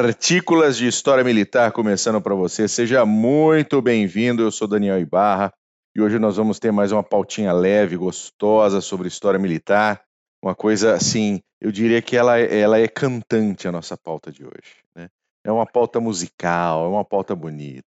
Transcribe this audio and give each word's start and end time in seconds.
Partículas 0.00 0.76
de 0.76 0.86
História 0.86 1.24
Militar 1.24 1.72
começando 1.72 2.20
para 2.22 2.32
você. 2.32 2.68
Seja 2.68 3.04
muito 3.04 3.82
bem-vindo. 3.82 4.44
Eu 4.44 4.50
sou 4.52 4.68
Daniel 4.68 5.00
Ibarra 5.00 5.52
e 5.92 6.00
hoje 6.00 6.20
nós 6.20 6.36
vamos 6.36 6.60
ter 6.60 6.70
mais 6.70 6.92
uma 6.92 7.02
pautinha 7.02 7.52
leve, 7.52 7.96
gostosa 7.96 8.80
sobre 8.80 9.08
história 9.08 9.40
militar. 9.40 10.00
Uma 10.40 10.54
coisa 10.54 10.94
assim, 10.94 11.40
eu 11.60 11.72
diria 11.72 12.00
que 12.00 12.16
ela, 12.16 12.38
ela 12.38 12.78
é 12.78 12.86
cantante 12.86 13.66
a 13.66 13.72
nossa 13.72 13.96
pauta 13.96 14.30
de 14.30 14.44
hoje. 14.44 14.76
Né? 14.94 15.08
É 15.44 15.50
uma 15.50 15.66
pauta 15.66 15.98
musical, 15.98 16.84
é 16.84 16.88
uma 16.90 17.04
pauta 17.04 17.34
bonita. 17.34 17.82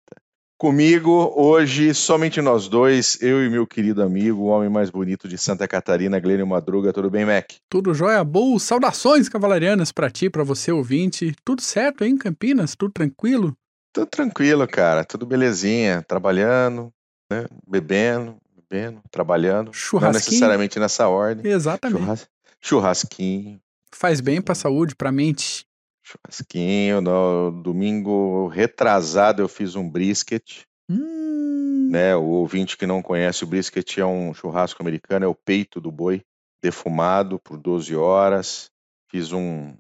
Comigo, 0.62 1.32
hoje, 1.38 1.94
somente 1.94 2.42
nós 2.42 2.68
dois, 2.68 3.18
eu 3.22 3.46
e 3.46 3.50
meu 3.50 3.66
querido 3.66 4.04
amigo, 4.04 4.42
o 4.42 4.48
homem 4.48 4.68
mais 4.68 4.90
bonito 4.90 5.26
de 5.26 5.38
Santa 5.38 5.66
Catarina, 5.70 6.20
Glênio 6.20 6.46
Madruga. 6.46 6.92
Tudo 6.92 7.10
bem, 7.10 7.24
Mac? 7.24 7.52
Tudo 7.70 7.94
jóia, 7.94 8.22
boa. 8.26 8.60
Saudações 8.60 9.30
cavalarianas 9.30 9.94
para 9.94 10.10
ti, 10.10 10.30
para 10.30 10.44
você, 10.44 10.70
ouvinte. 10.70 11.34
Tudo 11.46 11.62
certo, 11.62 12.04
hein, 12.04 12.18
Campinas? 12.18 12.76
Tudo 12.76 12.92
tranquilo? 12.92 13.56
Tudo 13.94 14.08
tranquilo, 14.08 14.68
cara. 14.68 15.06
Tudo 15.06 15.26
belezinha. 15.26 16.04
Trabalhando, 16.06 16.92
né? 17.32 17.46
Bebendo, 17.66 18.36
bebendo, 18.70 19.00
trabalhando. 19.10 19.72
Churrasquinho. 19.72 20.12
Não 20.26 20.32
necessariamente 20.32 20.78
nessa 20.78 21.08
ordem. 21.08 21.50
Exatamente. 21.50 22.02
Churras... 22.04 22.28
Churrasquinho. 22.60 23.62
Faz 23.96 24.20
bem 24.20 24.42
pra 24.42 24.54
saúde, 24.54 24.94
pra 24.94 25.10
mente. 25.10 25.66
Churrasquinho, 26.10 27.02
no 27.02 27.52
né? 27.52 27.62
domingo 27.62 28.48
retrasado 28.48 29.42
eu 29.42 29.48
fiz 29.48 29.76
um 29.76 29.88
brisket. 29.88 30.64
Hum. 30.90 31.88
Né, 31.92 32.16
o 32.16 32.24
ouvinte 32.24 32.78
que 32.78 32.86
não 32.86 33.02
conhece, 33.02 33.44
o 33.44 33.48
brisket 33.48 33.98
é 34.00 34.06
um 34.06 34.34
churrasco 34.34 34.82
americano, 34.82 35.26
é 35.26 35.28
o 35.28 35.36
peito 35.36 35.82
do 35.82 35.92
boi 35.92 36.24
defumado 36.62 37.40
por 37.40 37.58
12 37.58 37.96
horas. 37.96 38.70
Fiz 39.10 39.32
um 39.32 39.76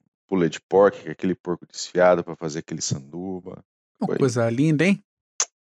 de 0.50 0.62
pork, 0.62 1.02
que 1.02 1.10
é 1.10 1.12
aquele 1.12 1.34
porco 1.34 1.66
desfiado 1.66 2.24
para 2.24 2.36
fazer 2.36 2.60
aquele 2.60 2.82
sanduba. 2.84 3.64
Uma 4.00 4.16
coisa 4.16 4.48
linda, 4.48 4.86
hein? 4.86 5.04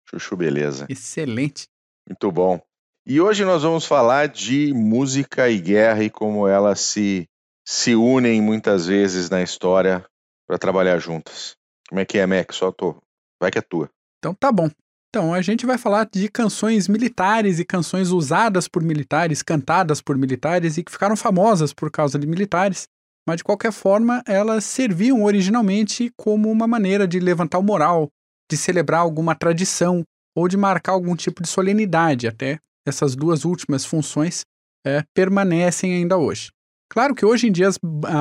Chuchu, 0.08 0.38
beleza. 0.38 0.86
Excelente. 0.90 1.68
Muito 2.08 2.32
bom. 2.32 2.62
E 3.04 3.20
hoje 3.20 3.44
nós 3.46 3.64
vamos 3.64 3.84
falar 3.86 4.28
de 4.28 4.72
música 4.72 5.50
e 5.50 5.60
guerra 5.60 6.04
e 6.04 6.10
como 6.12 6.48
elas 6.48 6.80
se, 6.82 7.28
se 7.68 7.96
unem 7.96 8.44
muitas 8.44 8.86
vezes 8.86 9.28
na 9.28 9.42
história 9.42 10.06
para 10.54 10.60
trabalhar 10.60 11.00
juntas. 11.00 11.54
Como 11.90 12.00
é 12.00 12.06
que 12.06 12.20
é, 12.20 12.26
Mac? 12.28 12.52
Só 12.54 12.72
tô. 12.72 12.96
Vai 13.42 13.50
que 13.50 13.58
é 13.58 13.62
tua. 13.62 13.90
Então 14.20 14.36
tá 14.36 14.52
bom. 14.52 14.70
Então, 15.10 15.34
a 15.34 15.42
gente 15.42 15.66
vai 15.66 15.80
falar 15.80 16.08
de 16.12 16.30
canções 16.30 16.88
militares 16.88 17.60
e 17.60 17.66
canções 17.66 18.10
usadas 18.10 18.68
por 18.68 18.84
militares, 18.84 19.42
cantadas 19.42 20.00
por 20.00 20.16
militares 20.18 20.78
e 20.78 20.84
que 20.84 20.92
ficaram 20.92 21.16
famosas 21.16 21.74
por 21.74 21.90
causa 21.92 22.20
de 22.20 22.28
militares, 22.28 22.86
mas 23.28 23.38
de 23.38 23.44
qualquer 23.44 23.72
forma 23.72 24.24
elas 24.28 24.64
serviam 24.64 25.24
originalmente 25.24 26.12
como 26.16 26.52
uma 26.52 26.68
maneira 26.68 27.08
de 27.08 27.20
levantar 27.20 27.58
o 27.58 27.64
moral, 27.64 28.10
de 28.50 28.56
celebrar 28.58 29.02
alguma 29.02 29.34
tradição 29.36 30.04
ou 30.36 30.48
de 30.48 30.58
marcar 30.58 30.92
algum 30.94 31.16
tipo 31.16 31.42
de 31.42 31.50
solenidade 31.50 32.28
até. 32.28 32.60
Essas 32.88 33.16
duas 33.16 33.44
últimas 33.44 33.86
funções 33.86 34.42
é, 34.86 35.04
permanecem 35.16 35.94
ainda 35.94 36.18
hoje. 36.18 36.52
Claro 36.94 37.16
que 37.16 37.26
hoje 37.26 37.48
em 37.48 37.52
dia 37.52 37.68
as, 37.68 37.80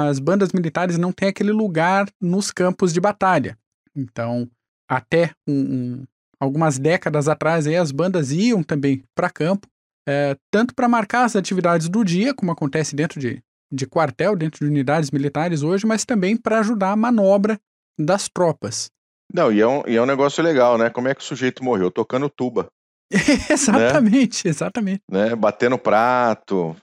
as 0.09 0.19
bandas 0.19 0.51
militares 0.51 0.97
não 0.97 1.13
têm 1.13 1.29
aquele 1.29 1.53
lugar 1.53 2.09
nos 2.19 2.51
campos 2.51 2.91
de 2.91 3.03
batalha. 3.03 3.59
Então, 3.95 4.49
até 4.91 5.31
um, 5.47 5.53
um, 6.01 6.05
algumas 6.41 6.79
décadas 6.79 7.29
atrás, 7.29 7.67
aí, 7.67 7.77
as 7.77 7.93
bandas 7.93 8.33
iam 8.33 8.63
também 8.63 9.05
para 9.15 9.29
campo, 9.29 9.69
é, 10.09 10.37
tanto 10.51 10.75
para 10.75 10.89
marcar 10.89 11.25
as 11.27 11.37
atividades 11.37 11.87
do 11.87 12.03
dia, 12.03 12.33
como 12.33 12.51
acontece 12.51 12.97
dentro 12.97 13.21
de, 13.21 13.43
de 13.71 13.87
quartel, 13.87 14.35
dentro 14.35 14.61
de 14.65 14.71
unidades 14.71 15.11
militares 15.11 15.63
hoje, 15.63 15.85
mas 15.87 16.07
também 16.07 16.35
para 16.35 16.61
ajudar 16.61 16.93
a 16.93 16.97
manobra 16.97 17.61
das 18.01 18.27
tropas. 18.27 18.91
Não, 19.31 19.53
e 19.53 19.61
é, 19.61 19.67
um, 19.67 19.83
e 19.87 19.97
é 19.97 20.01
um 20.01 20.07
negócio 20.07 20.43
legal, 20.43 20.79
né? 20.79 20.89
Como 20.89 21.09
é 21.09 21.15
que 21.15 21.21
o 21.21 21.25
sujeito 21.25 21.63
morreu? 21.63 21.91
Tocando 21.91 22.31
tuba. 22.31 22.69
exatamente, 23.51 24.47
né? 24.47 24.51
exatamente. 24.51 25.03
Né? 25.11 25.37
Batendo 25.37 25.77
prato, 25.77 26.75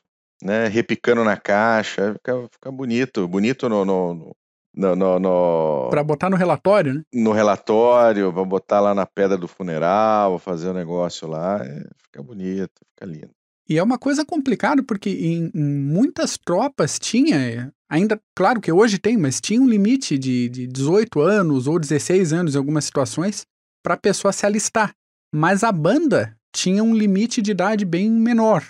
né, 0.44 0.68
repicando 0.68 1.24
na 1.24 1.38
caixa, 1.38 2.14
fica, 2.14 2.48
fica 2.50 2.72
bonito, 2.72 3.28
bonito 3.28 3.68
no, 3.68 3.84
no, 3.86 4.36
no, 4.74 4.96
no, 4.96 5.20
no... 5.20 5.88
Para 5.90 6.04
botar 6.04 6.30
no 6.30 6.36
relatório, 6.38 6.94
né? 6.94 7.02
No 7.14 7.32
relatório, 7.32 8.32
vou 8.32 8.46
botar 8.46 8.80
lá 8.80 8.96
na 8.96 9.06
pedra 9.06 9.38
do 9.38 9.48
funeral, 9.48 10.32
vou 10.32 10.40
fazer 10.40 10.70
o 10.70 10.72
um 10.72 10.76
negócio 10.76 11.28
lá, 11.28 11.62
é, 11.64 11.86
fica 12.04 12.24
bonito, 12.24 12.72
fica 12.94 13.06
lindo. 13.12 13.30
E 13.68 13.78
é 13.78 13.84
uma 13.84 14.00
coisa 14.00 14.26
complicada, 14.26 14.82
porque 14.82 15.10
em, 15.12 15.52
em, 15.54 15.64
muitas 15.80 16.38
tropas 16.44 16.98
tinha, 16.98 17.36
é, 17.36 17.70
ainda, 17.90 18.20
claro 18.36 18.60
que 18.62 18.72
hoje 18.72 18.98
tem, 18.98 19.16
mas 19.18 19.40
tinha 19.42 19.62
um 19.62 19.68
limite 19.68 20.18
de, 20.18 20.50
de 20.50 20.68
18 20.68 21.22
anos 21.22 21.68
ou 21.68 21.78
16 21.78 22.34
anos 22.34 22.56
em 22.56 22.58
algumas 22.58 22.86
situações 22.86 23.46
para 23.84 23.94
a 23.94 23.98
pessoa 23.98 24.32
se 24.34 24.44
alistar. 24.46 24.94
Mas 25.32 25.64
a 25.64 25.72
banda 25.72 26.36
tinha 26.52 26.84
um 26.84 26.96
limite 26.96 27.44
de 27.44 27.52
idade 27.52 27.86
bem 27.86 28.10
menor. 28.10 28.64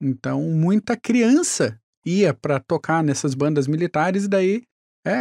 Então, 0.00 0.42
muita 0.42 0.96
criança 0.96 1.78
ia 2.04 2.34
para 2.34 2.60
tocar 2.60 3.02
nessas 3.02 3.34
bandas 3.34 3.66
militares, 3.66 4.24
e 4.24 4.28
daí 4.28 4.62
é, 5.04 5.12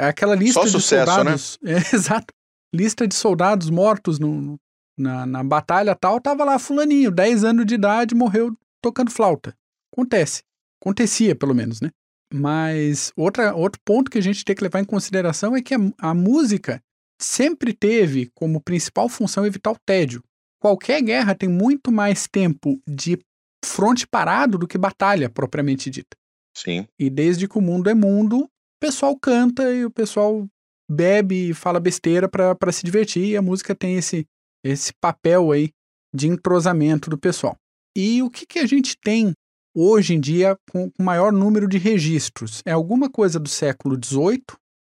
é 0.00 0.04
aquela 0.04 0.34
lista 0.34 0.60
Só 0.60 0.64
de 0.66 0.70
sucesso, 0.70 1.12
né? 1.24 1.36
soldados. 1.36 1.58
Né? 1.62 1.72
É, 1.92 1.96
exato. 1.96 2.26
Lista 2.74 3.06
de 3.06 3.14
soldados 3.14 3.68
mortos 3.70 4.18
no, 4.18 4.56
na, 4.98 5.26
na 5.26 5.44
batalha 5.44 5.94
tal, 5.94 6.20
tava 6.20 6.44
lá 6.44 6.58
fulaninho, 6.58 7.10
10 7.10 7.44
anos 7.44 7.66
de 7.66 7.74
idade, 7.74 8.14
morreu 8.14 8.56
tocando 8.82 9.10
flauta. 9.10 9.54
Acontece. 9.92 10.42
Acontecia, 10.80 11.34
pelo 11.36 11.54
menos, 11.54 11.80
né? 11.80 11.90
Mas 12.32 13.12
outra, 13.14 13.54
outro 13.54 13.80
ponto 13.84 14.10
que 14.10 14.16
a 14.16 14.22
gente 14.22 14.42
tem 14.42 14.56
que 14.56 14.62
levar 14.62 14.80
em 14.80 14.84
consideração 14.84 15.54
é 15.54 15.60
que 15.60 15.74
a, 15.74 15.78
a 15.98 16.14
música 16.14 16.82
sempre 17.20 17.74
teve 17.74 18.30
como 18.34 18.58
principal 18.60 19.06
função 19.08 19.44
evitar 19.44 19.70
o 19.70 19.76
tédio. 19.86 20.24
Qualquer 20.58 21.02
guerra 21.02 21.34
tem 21.34 21.48
muito 21.48 21.92
mais 21.92 22.26
tempo 22.26 22.80
de 22.88 23.18
fronte 23.64 24.06
parado 24.06 24.58
do 24.58 24.66
que 24.66 24.76
batalha 24.78 25.30
propriamente 25.30 25.88
dita. 25.90 26.16
Sim. 26.56 26.86
E 26.98 27.08
desde 27.08 27.48
que 27.48 27.56
o 27.56 27.60
mundo 27.62 27.88
é 27.88 27.94
mundo, 27.94 28.42
o 28.44 28.48
pessoal 28.80 29.16
canta 29.18 29.70
e 29.72 29.84
o 29.84 29.90
pessoal 29.90 30.46
bebe 30.90 31.50
e 31.50 31.54
fala 31.54 31.80
besteira 31.80 32.28
para 32.28 32.72
se 32.72 32.84
divertir 32.84 33.24
e 33.30 33.36
a 33.36 33.42
música 33.42 33.74
tem 33.74 33.96
esse 33.96 34.26
esse 34.64 34.92
papel 35.00 35.50
aí 35.50 35.70
de 36.14 36.28
entrosamento 36.28 37.10
do 37.10 37.18
pessoal. 37.18 37.56
E 37.96 38.22
o 38.22 38.30
que, 38.30 38.46
que 38.46 38.58
a 38.60 38.66
gente 38.66 38.96
tem 38.96 39.32
hoje 39.74 40.14
em 40.14 40.20
dia 40.20 40.56
com 40.70 40.88
o 40.98 41.02
maior 41.02 41.32
número 41.32 41.66
de 41.66 41.78
registros? 41.78 42.62
É 42.64 42.70
alguma 42.70 43.10
coisa 43.10 43.40
do 43.40 43.48
século 43.48 43.96
XVIII, 44.02 44.44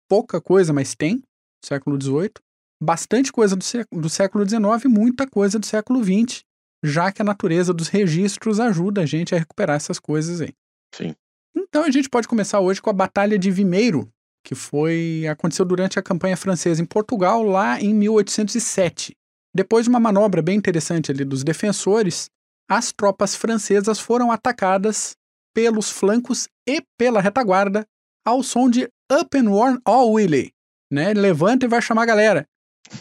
pouca 0.08 0.40
coisa, 0.40 0.72
mas 0.72 0.94
tem, 0.94 1.24
século 1.66 2.00
XVIII, 2.00 2.34
bastante 2.82 3.32
coisa 3.32 3.56
do, 3.56 3.64
século 4.10 4.48
XIX 4.48 4.64
e 4.86 4.88
muita 4.88 5.26
coisa 5.26 5.58
do 5.58 5.66
século 5.66 6.04
XX, 6.04 6.44
já 6.84 7.12
que 7.12 7.22
a 7.22 7.26
natureza 7.26 7.74
dos 7.74 7.88
registros 7.88 8.60
ajuda 8.60 9.02
a 9.02 9.06
gente 9.06 9.34
a 9.34 9.38
recuperar 9.40 9.78
essas 9.78 9.98
coisas 9.98 10.42
aí. 10.42 10.52
Sim. 10.94 11.16
Então 11.56 11.84
a 11.84 11.90
gente 11.90 12.10
pode 12.10 12.28
começar 12.28 12.60
hoje 12.60 12.82
com 12.82 12.90
a 12.90 12.94
Batalha 12.94 13.40
de 13.40 13.50
Vimeiro, 13.50 14.12
que 14.46 14.54
foi 14.54 15.26
aconteceu 15.30 15.64
durante 15.64 15.98
a 15.98 16.02
campanha 16.04 16.36
francesa 16.36 16.82
em 16.82 16.86
Portugal 16.86 17.42
lá 17.42 17.80
em 17.80 17.94
1807. 17.94 19.16
Depois 19.56 19.86
de 19.86 19.90
uma 19.90 20.00
manobra 20.00 20.42
bem 20.42 20.58
interessante 20.58 21.12
ali 21.12 21.24
dos 21.24 21.44
defensores, 21.44 22.30
as 22.70 22.92
tropas 22.92 23.34
francesas 23.36 24.00
foram 24.00 24.32
atacadas 24.32 25.14
pelos 25.56 25.90
flancos 25.90 26.48
e 26.68 26.82
pela 26.98 27.22
retaguarda 27.22 27.86
ao 28.26 28.44
som 28.44 28.70
de 28.70 28.86
Up 29.12 29.38
and 29.38 29.52
Warn 29.52 29.80
All 29.86 30.12
Willie, 30.14 30.52
né? 30.92 31.14
Levanta 31.14 31.66
e 31.66 31.70
vai 31.70 31.82
chamar 31.82 32.04
a 32.04 32.08
galera, 32.08 32.48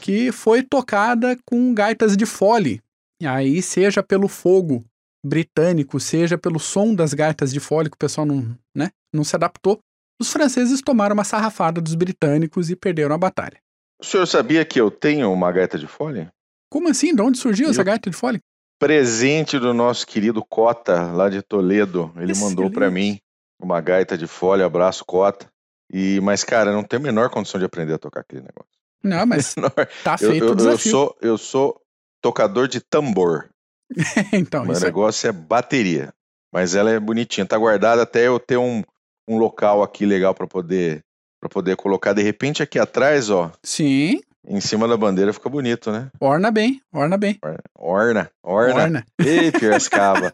que 0.01 0.31
foi 0.31 0.63
tocada 0.63 1.37
com 1.47 1.73
gaitas 1.75 2.17
de 2.17 2.27
fole 2.27 2.81
Aí, 3.27 3.63
seja 3.63 4.03
pelo 4.03 4.29
fogo 4.29 4.85
britânico, 5.25 6.01
seja 6.01 6.37
pelo 6.37 6.59
som 6.59 6.95
das 6.95 7.15
gaitas 7.15 7.53
de 7.53 7.61
fole, 7.61 7.89
que 7.89 7.95
o 7.95 7.99
pessoal 7.99 8.27
não, 8.27 8.57
né, 8.75 8.91
não 9.13 9.23
se 9.23 9.37
adaptou, 9.37 9.79
os 10.21 10.33
franceses 10.33 10.81
tomaram 10.83 11.15
uma 11.15 11.25
sarrafada 11.25 11.81
dos 11.81 11.95
britânicos 11.95 12.71
e 12.71 12.77
perderam 12.77 13.15
a 13.15 13.19
batalha. 13.19 13.59
O 14.01 14.05
senhor 14.05 14.27
sabia 14.27 14.65
que 14.65 14.81
eu 14.81 14.91
tenho 14.91 15.33
uma 15.33 15.53
gaita 15.53 15.79
de 15.79 15.87
fole? 15.87 16.29
Como 16.69 16.89
assim? 16.89 17.15
De 17.15 17.23
onde 17.23 17.39
surgiu 17.39 17.67
eu... 17.67 17.71
essa 17.71 17.85
gaita 17.85 18.11
de 18.11 18.17
fole? 18.17 18.41
Presente 18.81 19.61
do 19.61 19.73
nosso 19.73 20.05
querido 20.07 20.45
Cota, 20.45 21.03
lá 21.13 21.29
de 21.29 21.41
Toledo. 21.41 22.11
Ele 22.17 22.33
Excelente. 22.33 22.57
mandou 22.57 22.71
para 22.71 22.91
mim 22.91 23.21
uma 23.61 23.81
gaita 23.81 24.19
de 24.19 24.27
fole, 24.27 24.63
abraço 24.63 25.05
Cota. 25.05 25.47
E, 25.93 26.21
mas, 26.21 26.43
cara, 26.43 26.73
não 26.73 26.83
tem 26.83 26.99
a 26.99 27.03
menor 27.03 27.31
condição 27.31 27.61
de 27.61 27.67
aprender 27.67 27.95
a 27.95 27.99
tocar 27.99 28.21
aquele 28.21 28.41
negócio. 28.43 28.73
Não, 29.05 29.25
mas 29.25 29.55
menor... 29.55 29.73
tá 30.03 30.19
feito 30.19 30.35
eu, 30.37 30.47
eu, 30.47 30.53
o 30.53 30.57
desafio. 30.57 30.91
Eu 30.91 30.93
sou, 30.93 31.17
eu 31.23 31.39
sou 31.39 31.82
tocador 32.23 32.69
de 32.69 32.81
tambor. 32.81 33.49
então, 34.33 34.65
o 34.65 34.73
é 34.73 34.81
negócio 34.81 35.27
é... 35.27 35.31
é... 35.31 35.33
bateria. 35.33 36.15
Mas 36.55 36.75
ela 36.75 36.91
é 36.91 37.01
bonitinha, 37.01 37.45
tá 37.47 37.59
guardada 37.59 38.03
até 38.03 38.27
eu 38.29 38.39
ter 38.39 38.59
um, 38.59 38.83
um 39.29 39.39
local 39.39 39.83
aqui 39.83 40.07
legal 40.07 40.35
para 40.35 40.47
poder 40.47 41.03
para 41.43 41.49
poder 41.49 41.75
colocar 41.77 42.13
de 42.13 42.23
repente 42.23 42.63
aqui 42.63 42.79
atrás, 42.79 43.29
ó. 43.29 43.51
Sim. 43.65 44.21
Em 44.47 44.61
cima 44.61 44.87
da 44.87 44.97
bandeira 44.97 45.33
fica 45.33 45.49
bonito, 45.49 45.91
né? 45.91 46.09
Orna 46.21 46.53
bem, 46.53 46.81
orna 46.93 47.17
bem. 47.19 47.37
Orna, 47.77 48.31
orna. 48.45 48.73
orna. 48.75 49.07
Ei, 49.19 49.51
Piracicaba. 49.51 50.33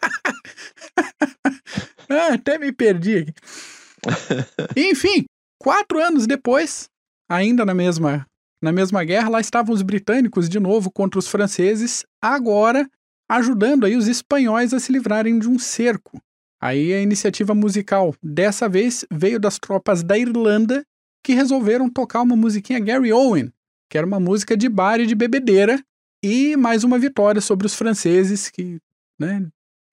ah, 2.11 2.35
até 2.35 2.59
me 2.59 2.73
perdi 2.73 3.19
aqui. 3.21 3.33
Enfim, 4.77 5.25
quatro 5.59 5.99
anos 5.99 6.27
depois, 6.27 6.89
ainda 7.31 7.65
na 7.65 7.73
mesma 7.73 8.27
na 8.61 8.73
mesma 8.73 9.05
guerra, 9.05 9.29
lá 9.29 9.41
estavam 9.41 9.73
os 9.75 9.83
britânicos 9.83 10.49
de 10.49 10.59
novo 10.59 10.91
contra 10.91 11.19
os 11.19 11.29
franceses, 11.29 12.05
agora 12.21 12.89
ajudando 13.31 13.85
aí 13.87 13.95
os 13.95 14.09
espanhóis 14.09 14.73
a 14.75 14.81
se 14.81 14.91
livrarem 14.91 15.39
de 15.39 15.49
um 15.49 15.59
cerco. 15.59 16.21
Aí 16.61 16.93
a 16.93 17.01
iniciativa 17.01 17.55
musical, 17.55 18.15
dessa 18.23 18.69
vez, 18.69 19.05
veio 19.13 19.39
das 19.39 19.59
tropas 19.59 20.03
da 20.03 20.19
Irlanda, 20.19 20.83
que 21.25 21.35
resolveram 21.35 21.89
tocar 21.89 22.23
uma 22.23 22.35
musiquinha 22.35 22.81
Gary 22.81 23.13
Owen, 23.13 23.53
que 23.89 23.97
era 23.99 24.07
uma 24.07 24.19
música 24.19 24.57
de 24.57 24.69
bar 24.69 24.99
e 24.99 25.07
de 25.07 25.15
bebedeira, 25.15 25.81
e 26.23 26.57
mais 26.57 26.83
uma 26.83 26.99
vitória 26.99 27.41
sobre 27.41 27.67
os 27.67 27.75
franceses, 27.75 28.51
que, 28.51 28.79
né? 29.21 29.47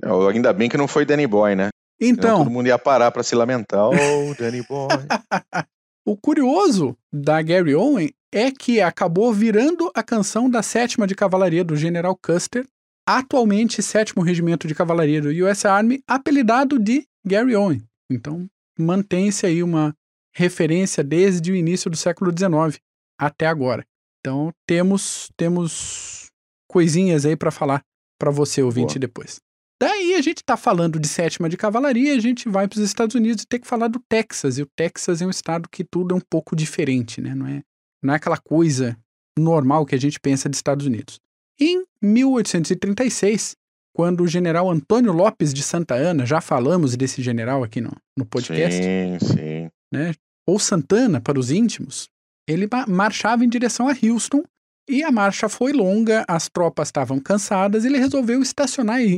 É, 0.04 0.08
ainda 0.32 0.52
bem 0.54 0.68
que 0.70 0.78
não 0.78 0.88
foi 0.88 1.06
Danny 1.06 1.28
Boy, 1.28 1.56
né? 1.56 1.70
Então. 2.02 2.40
todo 2.40 2.50
mundo 2.50 2.68
ia 2.68 2.80
parar 2.80 3.12
para 3.12 3.22
se 3.22 3.36
lamentar. 3.36 3.88
Oh, 3.90 4.34
Danny 4.40 4.64
Boy. 4.68 4.88
o 6.06 6.18
curioso 6.18 6.98
da 7.14 7.42
Gary 7.42 7.76
Owen 7.76 8.12
é 8.38 8.52
que 8.52 8.82
acabou 8.82 9.32
virando 9.34 9.90
a 9.96 10.04
canção 10.04 10.50
da 10.50 10.62
sétima 10.62 11.08
de 11.08 11.16
cavalaria 11.16 11.64
do 11.64 11.74
General 11.78 12.14
Custer, 12.22 12.68
atualmente 13.08 13.82
sétimo 13.82 14.22
regimento 14.22 14.68
de 14.68 14.76
cavalaria 14.76 15.22
do 15.22 15.30
US 15.46 15.64
Army, 15.64 16.04
apelidado 16.06 16.78
de 16.78 17.06
Gary 17.26 17.56
Owen. 17.56 17.82
Então, 18.12 18.46
mantém-se 18.78 19.46
aí 19.46 19.64
uma 19.64 19.96
referência 20.36 21.02
desde 21.02 21.50
o 21.50 21.56
início 21.56 21.90
do 21.90 21.96
século 21.96 22.30
XIX 22.38 22.78
até 23.18 23.46
agora. 23.48 23.86
Então, 24.20 24.52
temos 24.68 25.30
temos 25.38 26.30
coisinhas 26.70 27.26
aí 27.26 27.38
para 27.38 27.52
falar 27.52 27.82
para 28.20 28.32
você 28.32 28.62
ouvinte 28.62 28.96
Boa. 29.00 29.00
depois. 29.00 29.40
Daí 29.82 30.14
a 30.16 30.22
gente 30.22 30.40
está 30.40 30.58
falando 30.58 31.00
de 31.00 31.08
sétima 31.08 31.48
de 31.48 31.56
cavalaria, 31.56 32.14
a 32.14 32.20
gente 32.20 32.50
vai 32.50 32.68
para 32.68 32.80
os 32.80 32.84
Estados 32.84 33.16
Unidos 33.16 33.44
e 33.44 33.48
tem 33.48 33.62
que 33.62 33.68
falar 33.68 33.88
do 33.88 34.02
Texas. 34.10 34.58
E 34.58 34.62
o 34.64 34.68
Texas 34.76 35.22
é 35.22 35.26
um 35.26 35.30
estado 35.30 35.70
que 35.70 35.86
tudo 35.86 36.14
é 36.14 36.18
um 36.18 36.22
pouco 36.30 36.54
diferente, 36.54 37.22
né? 37.22 37.34
Não 37.34 37.48
é 37.48 37.64
não 38.06 38.14
é 38.14 38.18
aquela 38.18 38.38
coisa 38.38 38.96
normal 39.38 39.86
que 39.86 39.96
a 39.96 40.00
gente 40.00 40.20
pensa 40.20 40.48
dos 40.48 40.60
Estados 40.60 40.86
Unidos. 40.86 41.20
Em 41.60 41.84
1836, 42.02 43.56
quando 43.94 44.22
o 44.24 44.28
general 44.28 44.70
Antônio 44.70 45.12
Lopes 45.12 45.54
de 45.54 45.64
Santa 45.64 45.96
Ana, 45.96 46.26
já 46.26 46.40
falamos 46.40 46.96
desse 46.96 47.22
general 47.22 47.64
aqui 47.64 47.82
no, 47.82 47.92
no 48.16 48.26
podcast, 48.26 48.80
sim, 48.82 49.26
sim. 49.34 49.70
Né? 49.92 50.14
ou 50.48 50.60
Santana 50.60 51.20
para 51.20 51.40
os 51.40 51.50
íntimos, 51.50 52.08
ele 52.48 52.68
marchava 52.88 53.44
em 53.44 53.50
direção 53.50 53.88
a 53.90 53.96
Houston 54.06 54.44
e 54.88 55.02
a 55.02 55.12
marcha 55.12 55.50
foi 55.50 55.74
longa, 55.74 56.24
as 56.28 56.48
tropas 56.48 56.90
estavam 56.90 57.20
cansadas, 57.20 57.84
ele 57.84 57.98
resolveu 57.98 58.40
estacionar 58.42 59.02
em, 59.02 59.14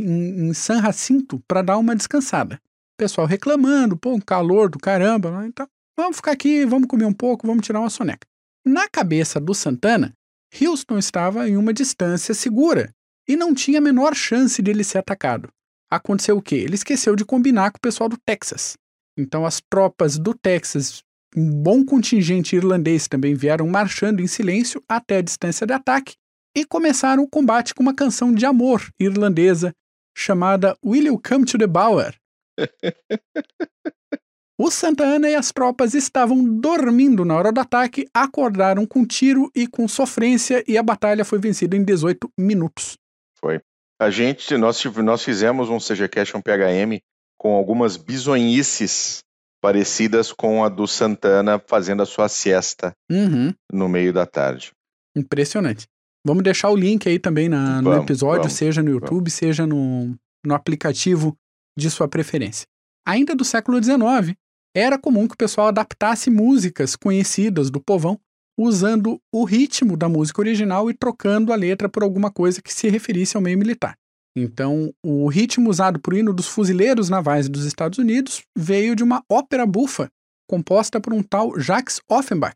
em 0.50 0.54
San 0.54 0.81
Jacinto 0.81 1.42
para 1.48 1.62
dar 1.62 1.78
uma 1.78 1.94
descansada. 1.95 2.56
O 2.56 2.98
pessoal 2.98 3.28
reclamando, 3.28 3.98
pô, 3.98 4.13
um 4.13 4.19
calor 4.22 4.69
do 4.69 4.80
caramba, 4.80 5.31
né, 5.42 5.48
então 5.48 5.68
vamos 5.98 6.16
ficar 6.18 6.31
aqui, 6.31 6.66
vamos 6.66 6.88
comer 6.88 7.06
um 7.06 7.13
pouco, 7.13 7.45
vamos 7.45 7.66
tirar 7.66 7.80
uma 7.81 7.89
soneca. 7.89 8.25
Na 8.68 8.86
cabeça 8.90 9.40
do 9.40 9.54
Santana, 9.56 10.14
Houston 10.62 10.98
estava 10.98 11.48
em 11.48 11.56
uma 11.56 11.72
distância 11.74 12.34
segura 12.34 12.92
e 13.25 13.34
não 13.38 13.54
tinha 13.54 13.78
a 13.78 13.81
menor 13.81 14.14
chance 14.14 14.62
de 14.62 14.69
ele 14.69 14.84
ser 14.84 14.98
atacado. 14.98 15.48
Aconteceu 15.90 16.36
o 16.38 16.42
quê? 16.42 16.56
Ele 16.56 16.75
esqueceu 16.75 17.16
de 17.16 17.24
combinar 17.24 17.72
com 17.72 17.78
o 17.78 17.81
pessoal 17.81 18.10
do 18.10 18.18
Texas. 18.25 18.74
Então 19.18 19.46
as 19.46 19.62
tropas 19.69 20.19
do 20.19 20.34
Texas, 20.34 21.02
um 21.34 21.50
bom 21.50 21.84
contingente 21.86 22.58
irlandês 22.58 23.08
também 23.08 23.34
vieram 23.36 23.68
marchando 23.69 24.22
em 24.22 24.28
silêncio 24.28 24.84
até 24.86 25.18
a 25.18 25.22
distância 25.22 25.66
de 25.66 25.72
ataque 25.72 26.16
e 26.54 26.66
começaram 26.66 27.24
o 27.24 27.28
combate 27.30 27.74
com 27.74 27.81
uma 27.81 27.96
canção 27.96 28.34
de 28.36 28.46
amor 28.46 28.81
irlandesa 29.00 29.74
chamada 30.13 30.78
Will 30.84 31.04
You 31.06 31.22
Come 31.25 31.46
to 31.46 31.58
the 31.58 31.68
Bower? 31.68 32.13
O 34.59 34.71
Santa 34.71 35.04
Ana 35.04 35.30
e 35.30 35.36
as 35.36 35.51
tropas 35.51 35.94
estavam 35.94 36.44
dormindo 36.44 37.24
na 37.24 37.36
hora 37.36 37.51
do 37.51 37.59
ataque, 37.62 38.07
acordaram 38.12 38.88
com 38.88 39.06
tiro 39.06 39.51
e 39.54 39.68
com 39.68 39.88
sofrência 39.88 40.63
e 40.68 40.80
a 40.80 40.81
batalha 40.81 41.24
foi 41.24 41.38
vencida 41.38 41.75
em 41.77 41.83
18 41.83 42.27
minutos. 42.36 42.98
Foi. 43.39 43.62
A 44.01 44.09
gente, 44.09 44.57
nós, 44.57 44.83
nós 45.04 45.24
fizemos 45.24 45.69
um 45.69 45.77
cash 46.07 46.33
um 46.33 46.42
PHM, 46.42 47.00
com 47.39 47.54
algumas 47.56 47.98
bizonhices 47.98 49.19
parecidas 49.62 50.31
com 50.33 50.63
a 50.63 50.69
do 50.69 50.88
Santana 50.88 51.60
fazendo 51.68 52.01
a 52.01 52.06
sua 52.06 52.27
siesta 52.27 52.94
uhum. 53.12 53.53
no 53.71 53.88
meio 53.88 54.12
da 54.12 54.25
tarde. 54.25 54.71
Impressionante. 55.15 55.86
Vamos 56.25 56.44
deixar 56.44 56.69
o 56.71 56.75
link 56.75 57.07
aí 57.07 57.19
também 57.19 57.48
na, 57.48 57.75
vamos, 57.80 57.98
no 58.00 58.03
episódio, 58.03 58.38
vamos, 58.44 58.53
seja 58.57 58.81
no 58.81 58.89
YouTube, 58.89 59.19
vamos. 59.30 59.33
seja 59.33 59.68
no, 59.68 60.15
no 60.44 60.53
aplicativo 60.56 61.36
de 61.77 61.92
sua 61.92 62.07
preferência. 62.07 62.65
Ainda 63.06 63.36
do 63.36 63.45
século 63.45 63.81
XIX, 63.81 64.36
era 64.79 64.97
comum 64.97 65.27
que 65.27 65.33
o 65.33 65.38
pessoal 65.38 65.68
adaptasse 65.68 66.29
músicas 66.29 66.95
conhecidas 66.95 67.71
do 67.71 67.81
povão, 67.81 68.19
usando 68.59 69.19
o 69.33 69.44
ritmo 69.44 69.97
da 69.97 70.07
música 70.07 70.41
original 70.41 70.89
e 70.89 70.94
trocando 70.94 71.51
a 71.51 71.56
letra 71.56 71.89
por 71.89 72.03
alguma 72.03 72.31
coisa 72.31 72.62
que 72.62 72.71
se 72.74 72.88
referisse 72.89 73.35
ao 73.35 73.41
meio 73.41 73.57
militar. 73.57 73.95
Então, 74.38 74.94
o 75.03 75.27
ritmo 75.27 75.69
usado 75.69 76.00
para 76.00 76.13
o 76.13 76.18
hino 76.18 76.31
dos 76.31 76.47
fuzileiros 76.47 77.09
navais 77.09 77.50
dos 77.50 77.65
Estados 77.65 77.97
Unidos 77.97 78.44
veio 78.56 78.95
de 78.95 79.03
uma 79.03 79.24
ópera 79.29 79.65
bufa 79.65 80.09
composta 80.47 81.01
por 81.01 81.12
um 81.12 81.21
tal 81.24 81.59
Jacques 81.59 82.00
Offenbach, 82.07 82.56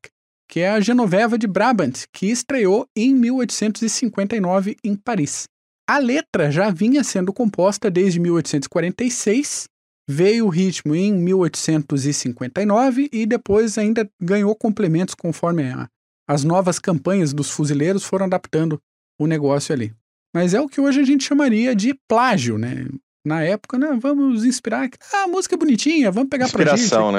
que 0.49 0.59
é 0.61 0.69
a 0.69 0.79
Genoveva 0.79 1.37
de 1.39 1.47
Brabant, 1.47 2.03
que 2.13 2.27
estreou 2.27 2.85
em 2.95 3.13
1859 3.15 4.77
em 4.83 4.95
Paris. 4.95 5.43
A 5.89 5.97
letra 5.97 6.51
já 6.51 6.69
vinha 6.69 7.03
sendo 7.03 7.33
composta 7.33 7.89
desde 7.89 8.19
1846 8.19 9.65
Veio 10.11 10.47
o 10.47 10.49
ritmo 10.49 10.93
em 10.93 11.13
1859 11.13 13.09
e 13.13 13.25
depois 13.25 13.77
ainda 13.77 14.09
ganhou 14.21 14.53
complementos 14.53 15.15
conforme 15.15 15.63
a, 15.63 15.87
as 16.29 16.43
novas 16.43 16.77
campanhas 16.77 17.31
dos 17.31 17.49
fuzileiros 17.49 18.03
foram 18.03 18.25
adaptando 18.25 18.77
o 19.17 19.25
negócio 19.25 19.71
ali. 19.73 19.93
Mas 20.35 20.53
é 20.53 20.59
o 20.59 20.67
que 20.67 20.81
hoje 20.81 20.99
a 20.99 21.03
gente 21.05 21.23
chamaria 21.23 21.73
de 21.73 21.97
plágio, 22.09 22.57
né? 22.57 22.85
Na 23.25 23.41
época, 23.41 23.77
né? 23.79 23.97
Vamos 24.01 24.43
inspirar. 24.43 24.89
Ah, 25.13 25.23
a 25.23 25.27
música 25.29 25.55
é 25.55 25.57
bonitinha, 25.57 26.11
vamos 26.11 26.27
pegar 26.27 26.45
Inspiração, 26.47 26.73
pra 26.73 26.75
gente. 26.75 26.83
Inspiração, 26.83 27.11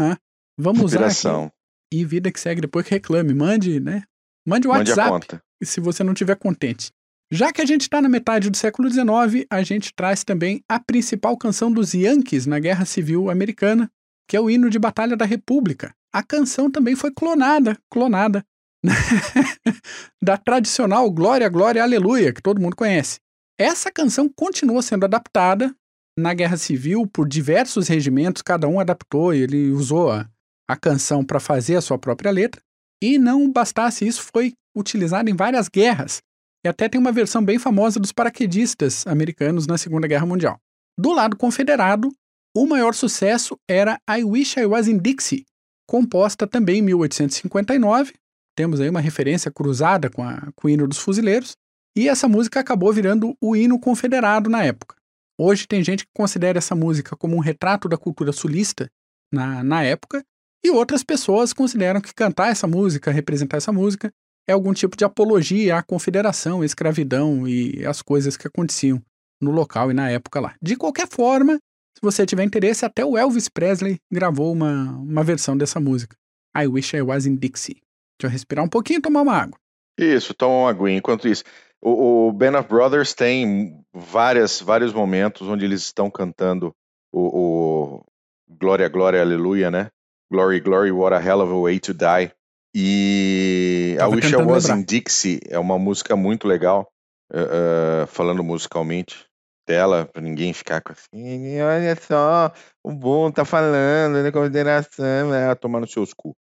né? 0.00 0.08
Aham. 0.08 0.16
Vamos 0.58 0.84
Inspiração. 0.84 1.08
usar. 1.08 1.28
Inspiração. 1.44 1.52
E 1.92 2.04
vida 2.06 2.32
que 2.32 2.40
segue 2.40 2.62
depois 2.62 2.86
que 2.86 2.92
reclame. 2.94 3.34
Mande, 3.34 3.78
né? 3.80 4.04
Mande 4.48 4.66
o 4.66 4.70
WhatsApp 4.70 5.10
Mande 5.10 5.26
se 5.62 5.78
você 5.78 6.02
não 6.02 6.14
tiver 6.14 6.36
contente. 6.36 6.90
Já 7.32 7.52
que 7.52 7.62
a 7.62 7.64
gente 7.64 7.82
está 7.82 8.02
na 8.02 8.08
metade 8.08 8.50
do 8.50 8.56
século 8.56 8.90
XIX, 8.90 9.46
a 9.48 9.62
gente 9.62 9.92
traz 9.94 10.24
também 10.24 10.64
a 10.68 10.80
principal 10.80 11.36
canção 11.36 11.70
dos 11.70 11.94
Yankees 11.94 12.44
na 12.44 12.58
Guerra 12.58 12.84
Civil 12.84 13.30
Americana, 13.30 13.88
que 14.28 14.36
é 14.36 14.40
o 14.40 14.50
hino 14.50 14.68
de 14.68 14.80
Batalha 14.80 15.16
da 15.16 15.24
República. 15.24 15.94
A 16.12 16.24
canção 16.24 16.68
também 16.68 16.96
foi 16.96 17.12
clonada, 17.12 17.78
clonada, 17.88 18.44
da 20.20 20.36
tradicional 20.38 21.08
Glória, 21.10 21.48
Glória, 21.48 21.82
Aleluia, 21.84 22.32
que 22.32 22.42
todo 22.42 22.60
mundo 22.60 22.74
conhece. 22.74 23.18
Essa 23.56 23.92
canção 23.92 24.28
continua 24.28 24.82
sendo 24.82 25.04
adaptada 25.04 25.72
na 26.18 26.34
Guerra 26.34 26.56
Civil 26.56 27.06
por 27.06 27.28
diversos 27.28 27.86
regimentos, 27.86 28.42
cada 28.42 28.66
um 28.66 28.80
adaptou 28.80 29.32
e 29.32 29.42
ele 29.42 29.70
usou 29.70 30.10
a, 30.10 30.28
a 30.68 30.76
canção 30.76 31.24
para 31.24 31.38
fazer 31.38 31.76
a 31.76 31.80
sua 31.80 31.96
própria 31.98 32.32
letra. 32.32 32.60
E 33.00 33.18
não 33.18 33.52
bastasse 33.52 34.04
isso, 34.04 34.26
foi 34.34 34.54
utilizada 34.76 35.30
em 35.30 35.36
várias 35.36 35.68
guerras. 35.68 36.20
E 36.64 36.68
até 36.68 36.88
tem 36.88 37.00
uma 37.00 37.12
versão 37.12 37.42
bem 37.42 37.58
famosa 37.58 37.98
dos 37.98 38.12
paraquedistas 38.12 39.06
americanos 39.06 39.66
na 39.66 39.78
Segunda 39.78 40.06
Guerra 40.06 40.26
Mundial. 40.26 40.58
Do 40.98 41.12
lado 41.12 41.36
confederado, 41.36 42.10
o 42.54 42.66
maior 42.66 42.94
sucesso 42.94 43.58
era 43.66 43.98
I 44.08 44.24
Wish 44.24 44.58
I 44.60 44.66
Was 44.66 44.86
in 44.86 44.98
Dixie, 44.98 45.46
composta 45.88 46.46
também 46.46 46.78
em 46.78 46.82
1859. 46.82 48.12
Temos 48.54 48.78
aí 48.80 48.90
uma 48.90 49.00
referência 49.00 49.50
cruzada 49.50 50.10
com, 50.10 50.22
a, 50.22 50.52
com 50.54 50.66
o 50.68 50.70
hino 50.70 50.86
dos 50.86 50.98
fuzileiros. 50.98 51.56
E 51.96 52.08
essa 52.08 52.28
música 52.28 52.60
acabou 52.60 52.92
virando 52.92 53.34
o 53.40 53.56
hino 53.56 53.78
confederado 53.78 54.50
na 54.50 54.62
época. 54.62 54.96
Hoje 55.38 55.66
tem 55.66 55.82
gente 55.82 56.04
que 56.04 56.12
considera 56.14 56.58
essa 56.58 56.74
música 56.74 57.16
como 57.16 57.34
um 57.36 57.40
retrato 57.40 57.88
da 57.88 57.96
cultura 57.96 58.32
sulista 58.32 58.88
na, 59.32 59.64
na 59.64 59.82
época, 59.82 60.22
e 60.62 60.70
outras 60.70 61.02
pessoas 61.02 61.52
consideram 61.54 62.00
que 62.02 62.12
cantar 62.14 62.48
essa 62.50 62.66
música, 62.66 63.10
representar 63.10 63.56
essa 63.56 63.72
música, 63.72 64.12
é 64.50 64.52
algum 64.52 64.72
tipo 64.74 64.96
de 64.96 65.04
apologia 65.04 65.76
à 65.78 65.82
confederação, 65.82 66.60
à 66.62 66.66
escravidão 66.66 67.46
e 67.46 67.86
às 67.86 68.02
coisas 68.02 68.36
que 68.36 68.48
aconteciam 68.48 69.00
no 69.40 69.52
local 69.52 69.90
e 69.90 69.94
na 69.94 70.10
época 70.10 70.40
lá. 70.40 70.54
De 70.60 70.76
qualquer 70.76 71.08
forma, 71.08 71.54
se 71.54 72.00
você 72.02 72.26
tiver 72.26 72.42
interesse, 72.42 72.84
até 72.84 73.04
o 73.04 73.16
Elvis 73.16 73.48
Presley 73.48 73.98
gravou 74.10 74.52
uma, 74.52 74.96
uma 74.98 75.22
versão 75.22 75.56
dessa 75.56 75.78
música. 75.78 76.16
I 76.56 76.66
Wish 76.66 76.94
I 76.96 77.02
Was 77.02 77.26
in 77.26 77.36
Dixie. 77.36 77.76
Deixa 78.18 78.24
eu 78.24 78.30
respirar 78.30 78.64
um 78.64 78.68
pouquinho 78.68 78.98
e 78.98 79.02
tomar 79.02 79.22
uma 79.22 79.36
água. 79.36 79.56
Isso, 79.96 80.34
toma 80.34 80.62
uma 80.64 80.70
aguinha. 80.70 80.98
Enquanto 80.98 81.28
isso, 81.28 81.44
o, 81.80 82.28
o 82.28 82.32
Band 82.32 82.58
of 82.58 82.68
Brothers 82.68 83.14
tem 83.14 83.80
várias, 83.94 84.60
vários 84.60 84.92
momentos 84.92 85.42
onde 85.46 85.64
eles 85.64 85.80
estão 85.82 86.10
cantando 86.10 86.74
o, 87.12 87.98
o 88.02 88.04
Glória, 88.50 88.88
Glória, 88.88 89.20
Aleluia, 89.20 89.70
né? 89.70 89.90
Glory, 90.30 90.58
Glory, 90.58 90.90
What 90.90 91.14
a 91.14 91.24
Hell 91.24 91.40
of 91.40 91.52
a 91.52 91.56
Way 91.60 91.78
to 91.80 91.94
Die. 91.94 92.32
E 92.74 93.94
Tava 93.98 94.12
a 94.12 94.14
Wish 94.14 94.32
I 94.32 94.36
Was 94.36 94.64
lembrar. 94.64 94.78
in 94.78 94.84
Dixie 94.84 95.40
é 95.48 95.58
uma 95.58 95.78
música 95.78 96.14
muito 96.14 96.46
legal, 96.46 96.88
uh, 97.32 98.04
uh, 98.04 98.06
falando 98.06 98.44
musicalmente 98.44 99.24
dela, 99.66 100.06
pra 100.06 100.22
ninguém 100.22 100.52
ficar 100.52 100.80
com 100.80 100.92
assim, 100.92 101.60
olha 101.60 101.96
só, 102.00 102.52
o 102.84 102.92
bom 102.92 103.30
tá 103.30 103.44
falando, 103.44 104.22
na 104.22 104.32
consideração, 104.32 105.34
é 105.34 105.54
tomar 105.54 105.80
no 105.80 105.86
seus 105.88 106.12
cu. 106.14 106.34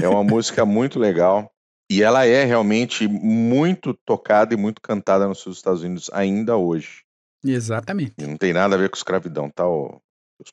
É 0.00 0.08
uma 0.08 0.24
música 0.24 0.64
muito 0.64 0.98
legal 0.98 1.50
e 1.90 2.02
ela 2.02 2.26
é 2.26 2.44
realmente 2.44 3.06
muito 3.06 3.94
tocada 4.06 4.52
e 4.52 4.56
muito 4.56 4.80
cantada 4.82 5.26
nos 5.26 5.46
Estados 5.46 5.82
Unidos 5.82 6.10
ainda 6.12 6.56
hoje. 6.56 7.02
Exatamente. 7.44 8.14
E 8.18 8.26
não 8.26 8.36
tem 8.36 8.52
nada 8.52 8.74
a 8.74 8.78
ver 8.78 8.90
com 8.90 8.96
escravidão, 8.96 9.50
tá? 9.50 9.66
Ô, 9.66 10.00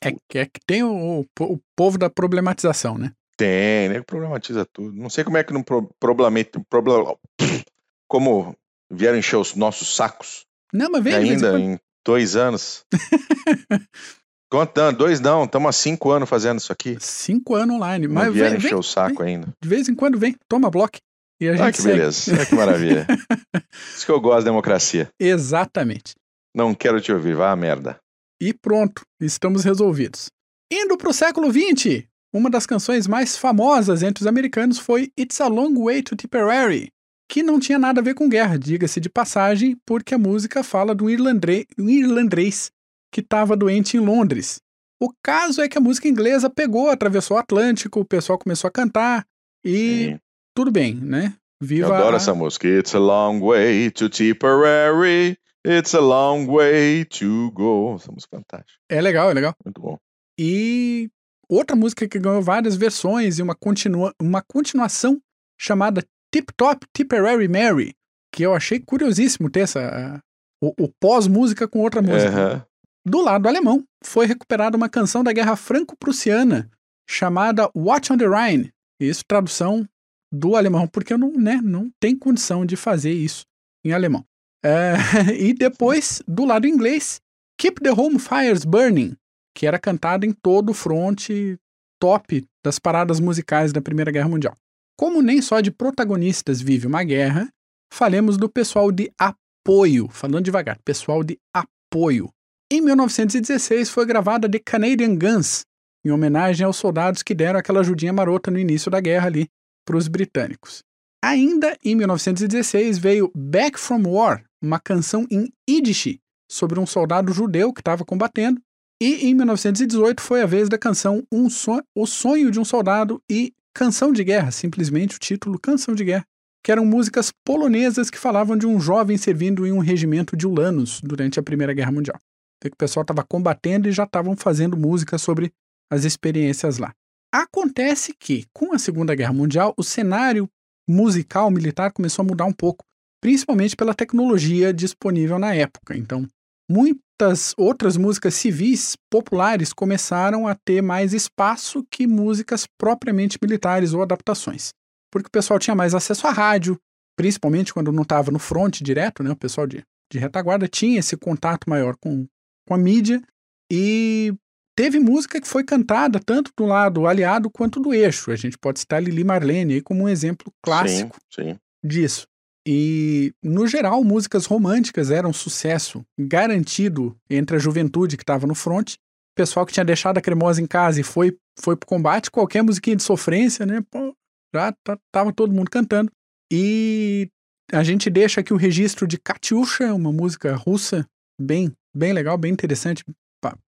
é, 0.02 0.10
é 0.38 0.46
que 0.46 0.60
tem 0.66 0.82
o, 0.82 1.26
o 1.40 1.58
povo 1.76 1.98
da 1.98 2.08
problematização, 2.08 2.96
né? 2.96 3.12
Tem, 3.36 3.88
né 3.88 3.98
né? 3.98 4.02
problematiza 4.02 4.64
tudo. 4.64 4.94
Não 4.96 5.10
sei 5.10 5.24
como 5.24 5.36
é 5.36 5.44
que 5.44 5.52
não 5.52 5.62
pro, 5.62 5.90
Problem, 6.00 6.46
como 8.08 8.54
vieram 8.92 9.18
encher 9.18 9.36
os 9.36 9.54
nossos 9.54 9.94
sacos. 9.94 10.44
Não, 10.72 10.88
mas 10.90 11.02
vem, 11.02 11.14
ainda 11.14 11.58
em 11.58 11.78
dois 12.06 12.36
anos. 12.36 12.84
quanto 14.50 14.92
dois 14.92 15.18
não, 15.20 15.44
estamos 15.44 15.68
há 15.68 15.72
cinco 15.72 16.10
anos 16.12 16.28
fazendo 16.28 16.58
isso 16.60 16.72
aqui. 16.72 16.96
Cinco 17.00 17.56
anos 17.56 17.76
online. 17.76 18.06
Não 18.06 18.14
mas 18.14 18.32
vieram 18.32 18.50
vem, 18.50 18.58
encher 18.58 18.68
vem, 18.70 18.78
o 18.78 18.82
saco 18.82 19.24
vem. 19.24 19.34
ainda. 19.36 19.48
De 19.60 19.68
vez 19.68 19.88
em 19.88 19.94
quando 19.94 20.16
vem, 20.18 20.36
toma 20.48 20.70
bloco. 20.70 20.98
E 21.40 21.48
a 21.48 21.66
ah, 21.66 21.72
que 21.72 21.78
segue. 21.82 21.96
beleza, 21.98 22.32
olha 22.32 22.42
ah, 22.42 22.46
que 22.46 22.54
maravilha. 22.54 23.06
isso 23.96 24.06
que 24.06 24.12
eu 24.12 24.20
gosto 24.20 24.44
da 24.44 24.50
democracia. 24.50 25.08
Exatamente. 25.20 26.14
Não 26.54 26.72
quero 26.72 27.00
te 27.00 27.10
ouvir, 27.12 27.34
vá 27.34 27.50
à 27.50 27.56
merda. 27.56 27.98
E 28.40 28.54
pronto, 28.54 29.02
estamos 29.20 29.64
resolvidos. 29.64 30.26
Indo 30.72 30.96
para 30.96 31.10
o 31.10 31.12
século 31.12 31.50
XX, 31.52 32.04
uma 32.34 32.50
das 32.50 32.66
canções 32.66 33.06
mais 33.06 33.36
famosas 33.38 34.02
entre 34.02 34.22
os 34.22 34.26
americanos 34.26 34.78
foi 34.78 35.12
It's 35.18 35.40
a 35.40 35.46
Long 35.46 35.74
Way 35.84 36.02
to 36.02 36.16
Tipperary, 36.16 36.88
que 37.30 37.44
não 37.44 37.60
tinha 37.60 37.78
nada 37.78 38.00
a 38.00 38.04
ver 38.04 38.14
com 38.14 38.28
guerra, 38.28 38.58
diga-se 38.58 38.98
de 39.00 39.08
passagem, 39.08 39.76
porque 39.86 40.14
a 40.14 40.18
música 40.18 40.64
fala 40.64 40.96
de 40.96 41.04
um, 41.04 41.08
irlandês 41.08 42.70
que 43.12 43.20
estava 43.20 43.56
doente 43.56 43.96
em 43.96 44.00
Londres. 44.00 44.58
O 45.00 45.10
caso 45.22 45.60
é 45.62 45.68
que 45.68 45.78
a 45.78 45.80
música 45.80 46.08
inglesa 46.08 46.50
pegou, 46.50 46.90
atravessou 46.90 47.36
o 47.36 47.40
Atlântico, 47.40 48.00
o 48.00 48.04
pessoal 48.04 48.36
começou 48.38 48.66
a 48.66 48.70
cantar 48.72 49.24
e 49.64 50.10
Sim. 50.14 50.18
tudo 50.56 50.72
bem, 50.72 50.94
né? 50.94 51.34
Viva 51.62 51.86
Eu 51.88 51.94
adoro 51.94 52.14
a... 52.16 52.16
essa 52.16 52.34
música. 52.34 52.66
It's 52.66 52.94
a 52.96 52.98
long 52.98 53.40
way 53.40 53.90
to 53.92 54.08
Tipperary, 54.08 55.38
it's 55.64 55.94
a 55.94 56.00
long 56.00 56.46
way 56.46 57.04
to 57.06 57.52
go. 57.52 57.94
Essa 57.94 58.10
música 58.10 58.36
é 58.36 58.38
fantástica. 58.40 58.80
É 58.90 59.00
legal, 59.00 59.30
é 59.30 59.34
legal. 59.34 59.54
Muito 59.64 59.80
bom. 59.80 59.96
E 60.38 61.08
Outra 61.54 61.76
música 61.76 62.08
que 62.08 62.18
ganhou 62.18 62.42
várias 62.42 62.74
versões 62.74 63.38
e 63.38 63.42
uma, 63.42 63.54
continua, 63.54 64.12
uma 64.20 64.42
continuação 64.42 65.20
chamada 65.56 66.04
Tip 66.34 66.50
Top 66.56 66.84
Tipperary 66.92 67.46
Mary, 67.46 67.94
que 68.34 68.42
eu 68.44 68.54
achei 68.56 68.80
curiosíssimo 68.80 69.48
ter 69.48 69.60
essa, 69.60 70.20
o, 70.60 70.74
o 70.80 70.88
pós-música 71.00 71.68
com 71.68 71.78
outra 71.78 72.02
música. 72.02 72.32
Uhum. 72.54 72.62
Do 73.06 73.22
lado 73.22 73.46
alemão, 73.46 73.84
foi 74.02 74.26
recuperada 74.26 74.76
uma 74.76 74.88
canção 74.88 75.22
da 75.22 75.32
Guerra 75.32 75.54
Franco-Prussiana 75.54 76.68
chamada 77.08 77.70
Watch 77.72 78.12
on 78.12 78.16
the 78.18 78.26
Rhine. 78.26 78.72
Isso, 79.00 79.22
tradução 79.24 79.88
do 80.32 80.56
alemão, 80.56 80.88
porque 80.88 81.12
eu 81.12 81.18
não, 81.18 81.30
né, 81.34 81.60
não 81.62 81.88
tem 82.00 82.18
condição 82.18 82.66
de 82.66 82.74
fazer 82.74 83.12
isso 83.12 83.44
em 83.86 83.92
alemão. 83.92 84.24
É, 84.64 84.90
e 85.38 85.54
depois, 85.54 86.20
do 86.26 86.44
lado 86.44 86.66
inglês, 86.66 87.20
Keep 87.60 87.80
the 87.80 87.92
Home 87.92 88.18
Fires 88.18 88.64
Burning, 88.64 89.16
que 89.56 89.66
era 89.66 89.78
cantada 89.78 90.26
em 90.26 90.32
todo 90.32 90.70
o 90.70 90.74
fronte 90.74 91.56
top 92.02 92.44
das 92.62 92.78
paradas 92.78 93.20
musicais 93.20 93.72
da 93.72 93.80
Primeira 93.80 94.10
Guerra 94.10 94.28
Mundial. 94.28 94.54
Como 94.98 95.22
nem 95.22 95.40
só 95.40 95.60
de 95.60 95.70
protagonistas 95.70 96.60
vive 96.60 96.86
uma 96.86 97.04
guerra, 97.04 97.48
falemos 97.92 98.36
do 98.36 98.48
pessoal 98.48 98.90
de 98.90 99.10
apoio, 99.18 100.08
falando 100.08 100.44
devagar, 100.44 100.78
pessoal 100.84 101.22
de 101.22 101.38
apoio. 101.54 102.30
Em 102.72 102.80
1916 102.80 103.90
foi 103.90 104.04
gravada 104.06 104.48
The 104.50 104.58
Canadian 104.64 105.16
Guns, 105.16 105.62
em 106.04 106.10
homenagem 106.10 106.66
aos 106.66 106.76
soldados 106.76 107.22
que 107.22 107.34
deram 107.34 107.58
aquela 107.58 107.80
ajudinha 107.80 108.12
marota 108.12 108.50
no 108.50 108.58
início 108.58 108.90
da 108.90 109.00
guerra 109.00 109.26
ali 109.26 109.46
para 109.86 109.96
os 109.96 110.08
britânicos. 110.08 110.82
Ainda 111.24 111.76
em 111.82 111.94
1916 111.94 112.98
veio 112.98 113.30
Back 113.34 113.78
from 113.78 114.02
War, 114.06 114.44
uma 114.62 114.78
canção 114.80 115.26
em 115.30 115.50
Yiddish 115.68 116.18
sobre 116.50 116.78
um 116.78 116.86
soldado 116.86 117.32
judeu 117.32 117.72
que 117.72 117.80
estava 117.80 118.04
combatendo 118.04 118.60
e 119.06 119.26
em 119.26 119.34
1918 119.34 120.22
foi 120.22 120.40
a 120.40 120.46
vez 120.46 120.66
da 120.70 120.78
canção 120.78 121.22
um 121.30 121.50
so 121.50 121.78
O 121.94 122.06
Sonho 122.06 122.50
de 122.50 122.58
um 122.58 122.64
Soldado 122.64 123.22
e 123.30 123.52
Canção 123.76 124.10
de 124.10 124.24
Guerra, 124.24 124.50
simplesmente 124.50 125.16
o 125.16 125.18
título 125.18 125.58
Canção 125.58 125.94
de 125.94 126.02
Guerra, 126.06 126.24
que 126.64 126.72
eram 126.72 126.86
músicas 126.86 127.30
polonesas 127.44 128.08
que 128.08 128.16
falavam 128.16 128.56
de 128.56 128.66
um 128.66 128.80
jovem 128.80 129.18
servindo 129.18 129.66
em 129.66 129.72
um 129.72 129.78
regimento 129.78 130.34
de 130.34 130.46
ulanos 130.46 131.02
durante 131.02 131.38
a 131.38 131.42
Primeira 131.42 131.74
Guerra 131.74 131.92
Mundial. 131.92 132.18
o 132.64 132.76
pessoal 132.78 133.02
estava 133.02 133.22
combatendo 133.22 133.86
e 133.86 133.92
já 133.92 134.04
estavam 134.04 134.34
fazendo 134.34 134.74
música 134.74 135.18
sobre 135.18 135.52
as 135.92 136.04
experiências 136.06 136.78
lá. 136.78 136.90
Acontece 137.30 138.14
que, 138.18 138.46
com 138.54 138.72
a 138.74 138.78
Segunda 138.78 139.14
Guerra 139.14 139.34
Mundial, 139.34 139.74
o 139.76 139.82
cenário 139.84 140.48
musical 140.88 141.50
militar 141.50 141.92
começou 141.92 142.22
a 142.22 142.26
mudar 142.26 142.46
um 142.46 142.54
pouco, 142.54 142.82
principalmente 143.22 143.76
pela 143.76 143.92
tecnologia 143.92 144.72
disponível 144.72 145.38
na 145.38 145.54
época. 145.54 145.94
Então, 145.94 146.26
muitas 146.70 147.54
outras 147.56 147.96
músicas 147.96 148.34
civis 148.34 148.96
populares 149.10 149.72
começaram 149.72 150.46
a 150.46 150.54
ter 150.54 150.82
mais 150.82 151.12
espaço 151.12 151.84
que 151.90 152.06
músicas 152.06 152.66
propriamente 152.78 153.38
militares 153.42 153.92
ou 153.92 154.02
adaptações, 154.02 154.70
porque 155.12 155.28
o 155.28 155.32
pessoal 155.32 155.58
tinha 155.58 155.74
mais 155.74 155.94
acesso 155.94 156.26
à 156.26 156.30
rádio, 156.30 156.78
principalmente 157.16 157.72
quando 157.72 157.92
não 157.92 158.02
estava 158.02 158.30
no 158.30 158.38
front 158.38 158.80
direto, 158.80 159.22
né, 159.22 159.30
o 159.30 159.36
pessoal 159.36 159.66
de, 159.66 159.82
de 160.10 160.18
retaguarda 160.18 160.66
tinha 160.66 160.98
esse 160.98 161.16
contato 161.16 161.68
maior 161.68 161.96
com, 161.96 162.26
com 162.66 162.74
a 162.74 162.78
mídia 162.78 163.22
e 163.70 164.32
teve 164.76 164.98
música 164.98 165.40
que 165.40 165.46
foi 165.48 165.62
cantada 165.64 166.18
tanto 166.18 166.50
do 166.56 166.64
lado 166.64 167.06
aliado 167.06 167.48
quanto 167.48 167.78
do 167.80 167.94
eixo. 167.94 168.30
A 168.32 168.36
gente 168.36 168.58
pode 168.58 168.80
citar 168.80 169.00
Lili 169.02 169.22
Marlene 169.24 169.74
aí 169.74 169.80
como 169.80 170.02
um 170.04 170.08
exemplo 170.08 170.52
clássico 170.62 171.16
sim, 171.30 171.52
sim. 171.54 171.58
disso. 171.82 172.26
E, 172.66 173.34
no 173.42 173.66
geral, 173.66 174.02
músicas 174.02 174.46
românticas 174.46 175.10
eram 175.10 175.32
sucesso 175.34 176.02
garantido 176.18 177.14
entre 177.28 177.56
a 177.56 177.58
juventude 177.58 178.16
que 178.16 178.22
estava 178.22 178.46
no 178.46 178.54
front, 178.54 178.94
pessoal 179.36 179.66
que 179.66 179.72
tinha 179.72 179.84
deixado 179.84 180.16
a 180.16 180.20
cremosa 180.22 180.62
em 180.62 180.66
casa 180.66 180.98
e 181.00 181.02
foi, 181.02 181.36
foi 181.60 181.74
o 181.74 181.78
combate, 181.86 182.30
qualquer 182.30 182.62
musiquinha 182.62 182.96
de 182.96 183.02
sofrência, 183.02 183.66
né? 183.66 183.82
Pô, 183.90 184.16
já 184.54 184.72
tá, 184.82 184.98
tava 185.12 185.32
todo 185.32 185.52
mundo 185.52 185.70
cantando. 185.70 186.10
E 186.50 187.28
a 187.70 187.82
gente 187.82 188.08
deixa 188.08 188.40
aqui 188.40 188.54
o 188.54 188.58
registro 188.58 189.06
de 189.06 189.18
Katyusha, 189.18 189.92
uma 189.94 190.12
música 190.12 190.56
russa 190.56 191.04
bem, 191.38 191.70
bem 191.94 192.14
legal, 192.14 192.38
bem 192.38 192.52
interessante, 192.52 193.04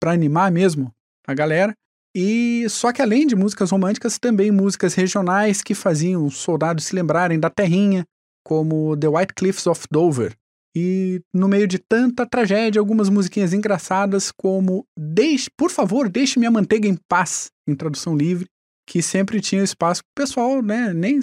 para 0.00 0.12
animar 0.12 0.50
mesmo 0.50 0.90
a 1.26 1.34
galera. 1.34 1.74
E 2.14 2.66
só 2.70 2.94
que 2.94 3.02
além 3.02 3.26
de 3.26 3.36
músicas 3.36 3.70
românticas, 3.70 4.18
também 4.18 4.50
músicas 4.50 4.94
regionais 4.94 5.60
que 5.60 5.74
faziam 5.74 6.24
os 6.24 6.38
soldados 6.38 6.86
se 6.86 6.94
lembrarem 6.94 7.38
da 7.38 7.50
terrinha, 7.50 8.06
como 8.46 8.96
The 8.96 9.08
White 9.08 9.34
Cliffs 9.34 9.66
of 9.66 9.84
Dover, 9.90 10.32
e 10.74 11.20
no 11.34 11.48
meio 11.48 11.66
de 11.66 11.78
tanta 11.80 12.24
tragédia, 12.24 12.78
algumas 12.80 13.08
musiquinhas 13.08 13.52
engraçadas 13.52 14.30
como 14.30 14.86
Deixe, 14.96 15.50
por 15.56 15.70
favor, 15.70 16.08
deixe 16.08 16.38
minha 16.38 16.50
manteiga 16.50 16.86
em 16.86 16.96
paz, 17.08 17.50
em 17.68 17.74
tradução 17.74 18.16
livre, 18.16 18.46
que 18.88 19.02
sempre 19.02 19.40
tinha 19.40 19.64
espaço 19.64 20.02
pessoal, 20.14 20.62
né, 20.62 20.94
nem 20.94 21.18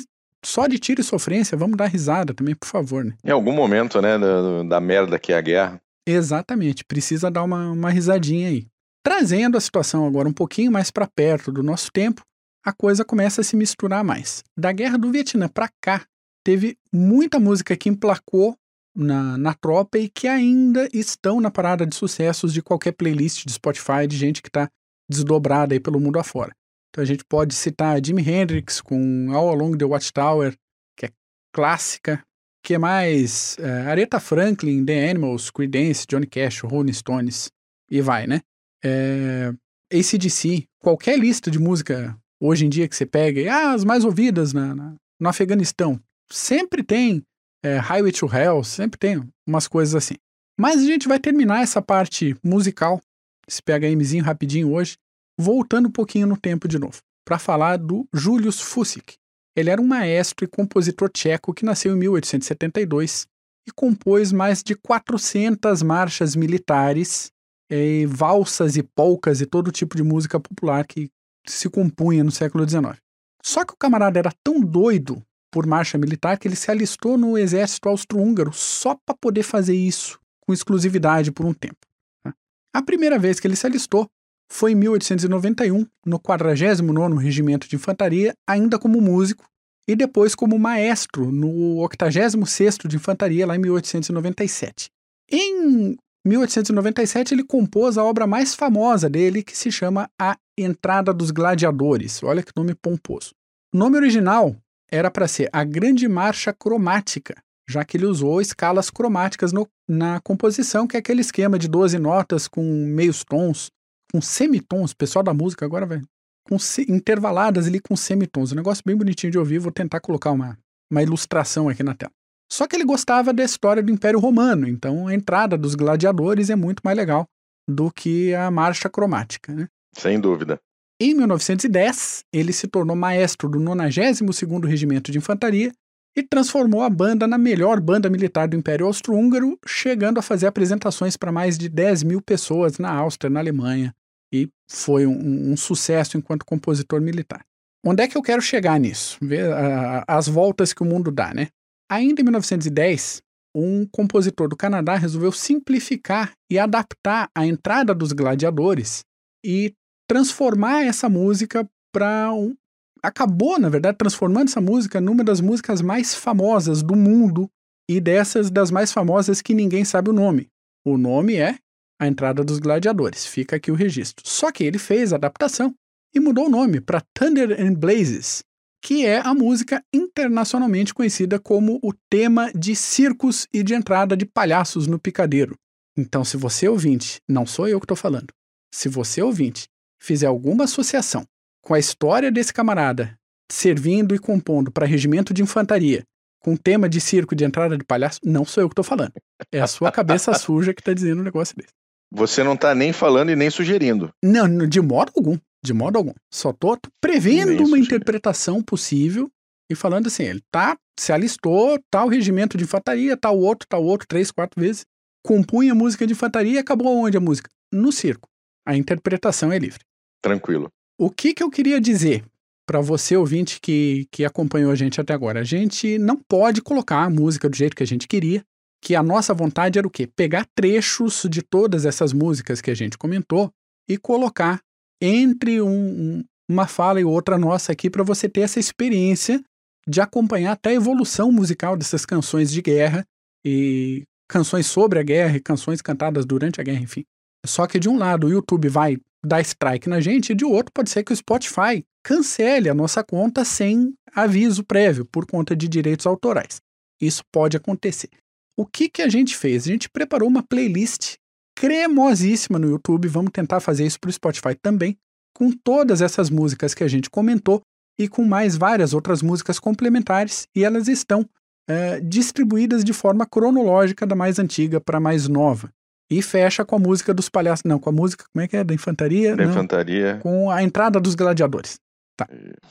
só 0.46 0.68
de 0.68 0.77
tiro 0.77 1.00
e 1.00 1.03
sofrência, 1.03 1.58
vamos 1.58 1.77
dar 1.77 1.86
risada 1.86 2.34
também, 2.34 2.53
por 2.53 2.68
favor, 2.68 3.06
né? 3.06 3.13
Em 3.24 3.32
algum 3.32 3.53
momento, 3.53 4.01
né, 4.01 4.20
da, 4.20 4.63
da 4.63 4.82
merda 4.82 5.18
que 5.18 5.32
é 5.32 5.38
a 5.38 5.42
guerra. 5.42 5.82
Exatamente, 6.06 6.84
precisa 6.84 7.32
dar 7.32 7.44
uma, 7.44 7.72
uma 7.72 7.89
risadinha 7.89 8.50
aí. 8.50 8.68
Trazendo 9.01 9.56
a 9.56 9.62
situação 9.62 10.06
agora 10.06 10.27
um 10.27 10.34
pouquinho 10.34 10.70
mais 10.70 10.92
para 10.92 11.08
perto 11.08 11.50
do 11.50 11.63
nosso 11.63 11.89
tempo, 11.94 12.22
a 12.65 12.74
coisa 12.74 13.06
começa 13.06 13.39
a 13.39 13.44
se 13.46 13.56
misturar 13.56 14.03
mais. 14.03 14.44
Da 14.58 14.74
guerra 14.74 14.98
do 14.98 15.12
Vietnã 15.12 15.48
para 15.48 15.70
cá, 15.82 16.01
teve 16.43 16.77
muita 16.91 17.39
música 17.39 17.75
que 17.77 17.89
emplacou 17.89 18.55
na, 18.95 19.38
na 19.38 19.53
tropa 19.53 19.97
e 19.97 20.09
que 20.09 20.27
ainda 20.27 20.88
estão 20.93 21.41
na 21.41 21.50
parada 21.50 21.85
de 21.88 21.95
sucessos 21.95 22.53
de 22.53 22.62
qualquer 22.62 22.91
playlist 22.91 23.45
de 23.45 23.53
Spotify 23.53 24.05
de 24.07 24.17
gente 24.17 24.41
que 24.41 24.50
está 24.50 24.69
desdobrada 25.09 25.73
aí 25.73 25.79
pelo 25.79 26.00
mundo 26.00 26.19
afora. 26.19 26.53
Então 26.89 27.01
a 27.01 27.05
gente 27.05 27.23
pode 27.25 27.55
citar 27.55 28.00
Jimi 28.05 28.21
Hendrix 28.29 28.81
com 28.81 29.31
All 29.33 29.50
Along 29.50 29.77
the 29.77 29.85
Watchtower, 29.85 30.55
que 30.97 31.07
é 31.07 31.09
clássica. 31.51 32.23
que 32.63 32.77
mais? 32.77 33.55
Uh, 33.59 33.89
Aretha 33.89 34.19
Franklin, 34.19 34.85
The 34.85 35.09
Animals, 35.09 35.50
Creedence, 35.50 36.05
Johnny 36.07 36.27
Cash, 36.27 36.62
Rolling 36.62 36.93
Stones 36.93 37.50
e 37.89 38.00
vai, 38.01 38.27
né? 38.27 38.41
É, 38.85 39.53
eh, 39.93 39.97
ACDC, 40.00 40.65
qualquer 40.79 41.17
lista 41.17 41.50
de 41.50 41.57
música 41.57 42.17
hoje 42.41 42.65
em 42.65 42.69
dia 42.69 42.88
que 42.88 42.95
você 42.95 43.05
pega, 43.05 43.41
ah, 43.53 43.73
as 43.73 43.85
mais 43.85 44.03
ouvidas 44.03 44.51
na, 44.51 44.75
na 44.75 44.95
no 45.19 45.29
Afeganistão 45.29 46.00
sempre 46.35 46.83
tem 46.83 47.23
é, 47.63 47.77
Highway 47.77 48.11
to 48.11 48.25
Hell, 48.25 48.63
sempre 48.63 48.97
tem 48.97 49.23
umas 49.47 49.67
coisas 49.67 49.95
assim. 49.95 50.15
Mas 50.59 50.81
a 50.81 50.85
gente 50.85 51.07
vai 51.07 51.19
terminar 51.19 51.61
essa 51.61 51.81
parte 51.81 52.35
musical, 52.43 52.99
esse 53.47 53.61
PHMzinho 53.61 54.23
rapidinho 54.23 54.71
hoje, 54.73 54.97
voltando 55.39 55.87
um 55.87 55.91
pouquinho 55.91 56.27
no 56.27 56.37
tempo 56.37 56.67
de 56.67 56.77
novo, 56.77 56.99
para 57.25 57.39
falar 57.39 57.77
do 57.77 58.07
Julius 58.13 58.59
Fusik. 58.59 59.15
Ele 59.55 59.69
era 59.69 59.79
um 59.81 59.87
maestro 59.87 60.45
e 60.45 60.47
compositor 60.47 61.09
tcheco 61.09 61.53
que 61.53 61.65
nasceu 61.65 61.95
em 61.95 61.99
1872 61.99 63.27
e 63.67 63.71
compôs 63.71 64.31
mais 64.31 64.63
de 64.63 64.75
400 64.75 65.81
marchas 65.83 66.35
militares, 66.35 67.31
eh, 67.71 68.05
valsas 68.07 68.75
e 68.75 68.83
polcas 68.83 69.41
e 69.41 69.45
todo 69.45 69.71
tipo 69.71 69.95
de 69.95 70.03
música 70.03 70.39
popular 70.39 70.85
que 70.85 71.09
se 71.47 71.69
compunha 71.69 72.23
no 72.23 72.31
século 72.31 72.67
XIX. 72.67 72.97
Só 73.43 73.63
que 73.65 73.73
o 73.73 73.77
camarada 73.77 74.19
era 74.19 74.31
tão 74.43 74.59
doido 74.59 75.21
por 75.53 75.67
marcha 75.67 76.00
militar 76.00 76.39
que 76.39 76.48
ele 76.48 76.55
se 76.55 76.72
alistou 76.72 77.15
no 77.15 77.38
exército 77.38 77.88
austro-húngaro 77.88 78.51
só 78.51 78.95
para 79.05 79.15
poder 79.15 79.43
fazer 79.43 79.75
isso 79.75 80.19
com 80.41 80.51
exclusividade 80.51 81.31
por 81.31 81.45
um 81.45 81.53
tempo. 81.53 81.77
Né? 82.25 82.33
A 82.75 82.81
primeira 82.81 83.19
vez 83.19 83.39
que 83.39 83.48
ele 83.48 83.55
se 83.55 83.67
alistou 83.67 84.07
foi 84.51 84.72
em 84.72 84.75
1891, 84.75 85.86
no 86.03 86.19
49º 86.19 87.15
Regimento 87.17 87.69
de 87.69 87.75
Infantaria, 87.75 88.33
ainda 88.48 88.79
como 88.79 89.00
músico, 89.00 89.45
e 89.88 89.95
depois 89.95 90.33
como 90.33 90.57
maestro 90.57 91.31
no 91.31 91.77
86º 91.88 92.88
de 92.88 92.95
Infantaria, 92.95 93.45
lá 93.45 93.55
em 93.55 93.60
1897. 93.60 94.89
Em 95.31 95.95
1897, 96.25 97.33
ele 97.36 97.43
compôs 97.43 97.98
a 97.98 98.03
obra 98.03 98.25
mais 98.25 98.55
famosa 98.55 99.10
dele, 99.10 99.43
que 99.43 99.55
se 99.55 99.72
chama 99.72 100.10
A 100.19 100.36
Entrada 100.57 101.13
dos 101.13 101.31
Gladiadores. 101.31 102.24
Olha 102.24 102.41
que 102.41 102.51
nome 102.55 102.74
pomposo. 102.75 103.31
O 103.74 103.77
nome 103.77 103.98
original 103.98 104.55
era 104.93 105.09
para 105.09 105.27
ser 105.27 105.50
a 105.51 105.63
grande 105.63 106.07
marcha 106.07 106.53
cromática, 106.53 107.33
já 107.67 107.83
que 107.83 107.97
ele 107.97 108.05
usou 108.05 108.39
escalas 108.39 108.89
cromáticas 108.91 109.51
no, 109.51 109.67
na 109.89 110.19
composição, 110.21 110.85
que 110.85 110.95
é 110.95 111.00
aquele 111.00 111.21
esquema 111.21 111.57
de 111.57 111.67
12 111.67 111.97
notas 111.97 112.47
com 112.47 112.62
meios 112.63 113.23
tons, 113.23 113.69
com 114.12 114.21
semitons, 114.21 114.93
pessoal 114.93 115.23
da 115.23 115.33
música 115.33 115.65
agora 115.65 115.85
vai 115.88 116.01
com 116.47 116.57
intervaladas 116.89 117.65
ali 117.65 117.79
com 117.79 117.95
semitons, 117.95 118.51
um 118.51 118.55
negócio 118.55 118.83
bem 118.85 118.95
bonitinho 118.95 119.31
de 119.31 119.39
ouvir, 119.39 119.57
vou 119.59 119.71
tentar 119.71 120.00
colocar 120.01 120.29
uma, 120.31 120.57
uma 120.91 121.01
ilustração 121.01 121.69
aqui 121.69 121.81
na 121.81 121.95
tela. 121.95 122.12
Só 122.51 122.67
que 122.67 122.75
ele 122.75 122.83
gostava 122.83 123.33
da 123.33 123.43
história 123.43 123.81
do 123.81 123.89
Império 123.91 124.19
Romano, 124.19 124.67
então 124.67 125.07
a 125.07 125.15
entrada 125.15 125.57
dos 125.57 125.73
gladiadores 125.73 126.50
é 126.51 126.55
muito 126.55 126.81
mais 126.83 126.95
legal 126.95 127.25
do 127.67 127.89
que 127.89 128.33
a 128.35 128.51
marcha 128.51 128.89
cromática, 128.89 129.53
né? 129.55 129.67
Sem 129.97 130.19
dúvida. 130.19 130.59
Em 131.05 131.13
1910, 131.15 132.24
ele 132.31 132.53
se 132.53 132.65
tornou 132.65 132.95
maestro 132.95 133.50
do 133.50 133.60
92º 133.60 134.65
Regimento 134.65 135.12
de 135.12 135.17
Infantaria 135.17 135.74
e 136.15 136.24
transformou 136.24 136.81
a 136.81 136.89
banda 136.89 137.27
na 137.27 137.38
melhor 137.38 137.81
banda 137.81 138.10
militar 138.10 138.48
do 138.48 138.55
Império 138.55 138.86
Austro-Húngaro, 138.86 139.60
chegando 139.67 140.17
a 140.17 140.22
fazer 140.22 140.48
apresentações 140.48 141.17
para 141.17 141.29
mais 141.29 141.57
de 141.57 141.67
10 141.67 142.03
mil 142.03 142.22
pessoas 142.22 142.77
na 142.77 142.89
Áustria, 142.89 143.29
na 143.29 143.41
Alemanha, 143.41 143.93
e 144.33 144.48
foi 144.72 145.05
um, 145.05 145.51
um, 145.51 145.57
sucesso 145.57 146.17
enquanto 146.17 146.45
compositor 146.45 147.01
militar. 147.01 147.43
Onde 147.86 148.01
é 148.03 148.07
que 148.07 148.17
eu 148.17 148.22
quero 148.22 148.41
chegar 148.41 148.79
nisso? 148.79 149.17
Ver 149.22 149.50
uh, 149.50 150.05
as 150.07 150.29
voltas 150.29 150.72
que 150.72 150.83
o 150.83 150.86
mundo 150.86 151.12
dá, 151.12 151.33
né? 151.33 151.50
Ainda 151.91 152.22
em 152.22 152.24
1910, 152.24 153.22
um 153.53 153.86
compositor 153.88 154.48
do 154.48 154.55
Canadá 154.55 154.95
resolveu 154.95 155.33
simplificar 155.33 156.31
e 156.50 156.57
adaptar 156.57 157.29
a 157.36 157.45
entrada 157.45 157.93
dos 157.93 158.13
gladiadores 158.13 159.03
e 159.43 159.74
transformar 160.13 160.84
essa 160.84 161.10
música 161.10 161.67
para 161.91 162.32
um, 162.32 162.55
acabou, 163.01 163.58
na 163.58 163.67
verdade, 163.67 163.98
transformando 163.98 164.48
essa 164.48 164.62
música 164.62 165.01
numa 165.01 165.24
das 165.24 165.41
músicas 165.41 165.82
mais 165.82 166.13
famosas 166.13 166.84
do 166.84 166.96
mundo 166.96 167.50
e 167.89 168.00
dessas 168.00 168.51
das 168.51 168.70
mais 168.70 168.91
famosas 168.91 169.41
que 169.41 169.55
ninguém 169.55 169.84
sabe 169.84 170.12
o 170.12 170.13
nome. 170.13 170.50
O 170.86 171.00
nome 171.00 171.38
é 171.38 171.58
A 172.00 172.08
Entrada 172.08 172.43
dos 172.43 172.60
Gladiadores, 172.60 173.25
fica 173.25 173.55
aqui 173.55 173.72
o 173.72 173.74
registro. 173.74 174.24
Só 174.29 174.51
que 174.51 174.63
ele 174.63 174.77
fez 174.77 175.12
a 175.12 175.15
adaptação 175.15 175.74
e 176.13 176.20
mudou 176.20 176.46
o 176.46 176.50
nome 176.50 176.79
para 176.79 177.01
Thunder 177.12 177.60
and 177.60 177.74
Blazes, 177.74 178.43
que 178.86 179.08
é 179.08 179.17
a 179.17 179.34
música 179.34 179.84
internacionalmente 179.91 180.93
conhecida 180.93 181.39
como 181.39 181.79
o 181.82 181.91
tema 182.08 182.51
de 182.53 182.75
circos 182.75 183.48
e 183.51 183.63
de 183.63 183.74
entrada 183.74 184.15
de 184.15 184.27
palhaços 184.27 184.86
no 184.86 185.00
picadeiro. 185.00 185.55
Então, 185.98 186.24
se 186.24 186.38
você 186.38 186.70
ouvinte, 186.70 187.20
não 187.27 187.48
sou 187.48 187.68
eu 187.68 187.79
que 187.79 187.85
estou 187.85 187.98
falando, 187.98 188.27
se 188.72 188.87
você 188.87 189.20
ouvinte 189.20 189.68
fizer 190.03 190.27
alguma 190.27 190.66
associação 190.66 191.24
com 191.63 191.74
a 191.74 191.79
história 191.79 192.29
desse 192.29 192.51
camarada 192.53 193.18
servindo 193.50 194.13
e 194.13 194.20
compondo 194.20 194.70
para 194.70 194.85
regimento 194.85 195.33
de 195.33 195.42
infantaria 195.42 196.03
com 196.44 196.57
tema 196.57 196.89
de 196.89 197.00
circo 197.00 197.33
de 197.33 197.46
entrada 197.46 197.77
de 197.77 197.85
palhaço, 197.85 198.20
não 198.25 198.44
sou 198.44 198.61
eu 198.63 198.68
que 198.68 198.74
estou 198.74 198.83
falando. 198.83 199.13
É 199.50 199.61
a 199.61 199.68
sua 199.68 199.94
cabeça 199.94 200.33
suja 200.35 200.74
que 200.74 200.81
está 200.81 200.94
dizendo 200.94 201.22
um 201.22 201.24
negócio 201.24 201.55
desse. 201.55 201.70
Você 202.11 202.44
não 202.44 202.53
está 202.55 202.75
nem 202.75 202.92
falando 202.92 203.29
e 203.31 203.35
nem 203.35 203.50
sugerindo. 203.50 204.11
Não, 204.22 204.68
de 204.68 204.81
modo 204.81 205.13
algum. 205.16 205.37
De 205.63 205.72
modo 205.74 205.98
algum. 205.98 206.11
Só 206.29 206.50
estou 206.50 206.77
prevendo 207.00 207.48
nem 207.50 207.57
uma 207.59 207.68
sugerindo. 207.68 207.85
interpretação 207.96 208.61
possível 208.61 209.31
e 209.72 209.75
falando 209.75 210.07
assim, 210.07 210.24
ele 210.24 210.44
tá, 210.51 210.75
se 211.00 211.13
alistou, 211.13 211.79
tal 211.89 212.09
regimento 212.09 212.57
de 212.57 212.66
infantaria, 212.66 213.16
tal 213.16 213.39
outro, 213.39 213.66
tal 213.70 213.81
outro, 213.81 214.05
três, 214.05 214.29
quatro 214.29 214.59
vezes, 214.59 214.85
compunha 215.25 215.74
música 215.74 216.05
de 216.05 216.11
infantaria 216.11 216.55
e 216.55 216.57
acabou 216.57 216.94
onde 217.05 217.16
a 217.16 217.22
música? 217.22 217.50
No 217.72 217.89
circo. 217.89 218.27
A 218.68 218.75
interpretação 218.75 219.50
é 219.50 219.57
livre. 219.59 219.79
Tranquilo. 220.24 220.70
O 220.98 221.12
que, 221.12 221.33
que 221.33 221.44
eu 221.44 221.51
queria 221.51 221.81
dizer 221.81 222.24
para 222.66 222.79
você, 222.79 223.18
ouvinte, 223.18 223.59
que, 223.59 224.07
que 224.09 224.24
acompanhou 224.24 224.72
a 224.72 224.75
gente 224.75 225.00
até 225.01 225.14
agora? 225.14 225.42
A 225.42 225.44
gente 225.44 226.00
não 226.00 226.16
pode 226.18 226.62
colocar 226.62 227.03
a 227.03 227.09
música 227.09 227.50
do 227.50 227.55
jeito 227.55 227.75
que 227.75 227.83
a 227.83 227.88
gente 227.88 228.07
queria, 228.07 228.42
que 228.81 228.96
a 228.96 229.03
nossa 229.03 229.33
vontade 229.33 229.77
era 229.77 229.86
o 229.86 229.92
quê? 229.92 230.07
Pegar 230.07 230.48
trechos 230.55 231.25
de 231.29 231.42
todas 231.42 231.86
essas 231.86 232.14
músicas 232.14 232.62
que 232.62 232.72
a 232.72 232.74
gente 232.74 232.98
comentou 232.98 233.51
e 233.88 233.98
colocar 233.98 234.62
entre 235.01 235.62
um, 235.62 236.24
uma 236.50 236.68
fala 236.68 237.01
e 237.01 237.03
outra 237.03 237.38
nossa 237.38 237.74
aqui 237.74 237.90
para 237.90 238.03
você 238.03 238.29
ter 238.29 238.42
essa 238.42 238.59
experiência 238.62 239.44
de 239.86 240.00
acompanhar 240.00 240.53
até 240.53 240.70
a 240.70 240.74
evolução 240.74 241.33
musical 241.33 241.75
dessas 241.75 242.05
canções 242.05 242.50
de 242.50 242.62
guerra 242.62 243.05
e 243.46 244.03
canções 244.29 244.68
sobre 244.68 245.00
a 245.00 245.03
guerra 245.03 245.36
e 245.36 245.42
canções 245.42 245.81
cantadas 245.81 246.25
durante 246.25 246.62
a 246.62 246.64
guerra, 246.64 246.79
enfim. 246.79 247.03
Só 247.46 247.68
que 247.68 247.77
de 247.77 247.90
um 247.90 247.98
lado 247.98 248.27
o 248.27 248.29
YouTube 248.29 248.70
vai 248.70 248.96
dar 249.25 249.42
strike 249.46 249.88
na 249.88 250.01
gente, 250.01 250.33
e 250.33 250.36
de 250.36 250.44
outro 250.44 250.72
pode 250.74 250.90
ser 250.90 251.03
que 251.03 251.14
o 251.14 251.16
Spotify 251.16 251.83
cancele 252.03 252.70
a 252.70 252.74
nossa 252.74 253.03
conta 253.03 253.46
sem 253.46 253.94
aviso 254.14 254.64
prévio, 254.64 255.05
por 255.05 255.25
conta 255.25 255.55
de 255.55 255.68
direitos 255.68 256.05
autorais. 256.05 256.59
Isso 257.01 257.24
pode 257.31 257.55
acontecer. 257.55 258.09
O 258.57 258.66
que, 258.66 258.90
que 258.90 259.01
a 259.01 259.07
gente 259.09 259.36
fez? 259.36 259.64
A 259.68 259.72
gente 259.72 259.90
preparou 259.90 260.27
uma 260.27 260.44
playlist 260.44 261.16
cremosíssima 261.57 262.59
no 262.59 262.68
YouTube, 262.70 263.07
vamos 263.07 263.31
tentar 263.31 263.59
fazer 263.59 263.86
isso 263.86 264.00
para 264.00 264.09
o 264.09 264.14
Spotify 264.14 264.55
também, 264.62 264.98
com 265.36 265.51
todas 265.51 266.01
essas 266.01 266.29
músicas 266.29 266.74
que 266.74 266.83
a 266.83 266.88
gente 266.88 267.09
comentou 267.09 267.62
e 267.98 268.07
com 268.07 268.24
mais 268.24 268.55
várias 268.57 268.94
outras 268.94 269.22
músicas 269.22 269.59
complementares, 269.59 270.48
e 270.55 270.64
elas 270.64 270.88
estão 270.88 271.27
eh, 271.70 272.00
distribuídas 272.01 272.83
de 272.83 272.92
forma 272.92 273.25
cronológica 273.25 274.05
da 274.05 274.16
mais 274.16 274.38
antiga 274.40 274.81
para 274.81 274.98
a 274.98 275.01
mais 275.01 275.27
nova. 275.27 275.72
E 276.15 276.21
fecha 276.21 276.63
com 276.63 276.75
a 276.75 276.79
música 276.79 277.11
dos 277.11 277.27
palhaços. 277.27 277.63
Não, 277.65 277.79
com 277.79 277.89
a 277.89 277.91
música, 277.91 278.23
como 278.31 278.43
é 278.45 278.47
que 278.47 278.55
é? 278.55 278.63
Da 278.63 278.71
infantaria? 278.71 279.35
Da 279.35 279.43
não, 279.45 279.49
infantaria. 279.51 280.19
Com 280.21 280.51
a 280.51 280.61
entrada 280.61 280.99
dos 280.99 281.15
gladiadores. 281.15 281.79
Tá. 282.15 282.27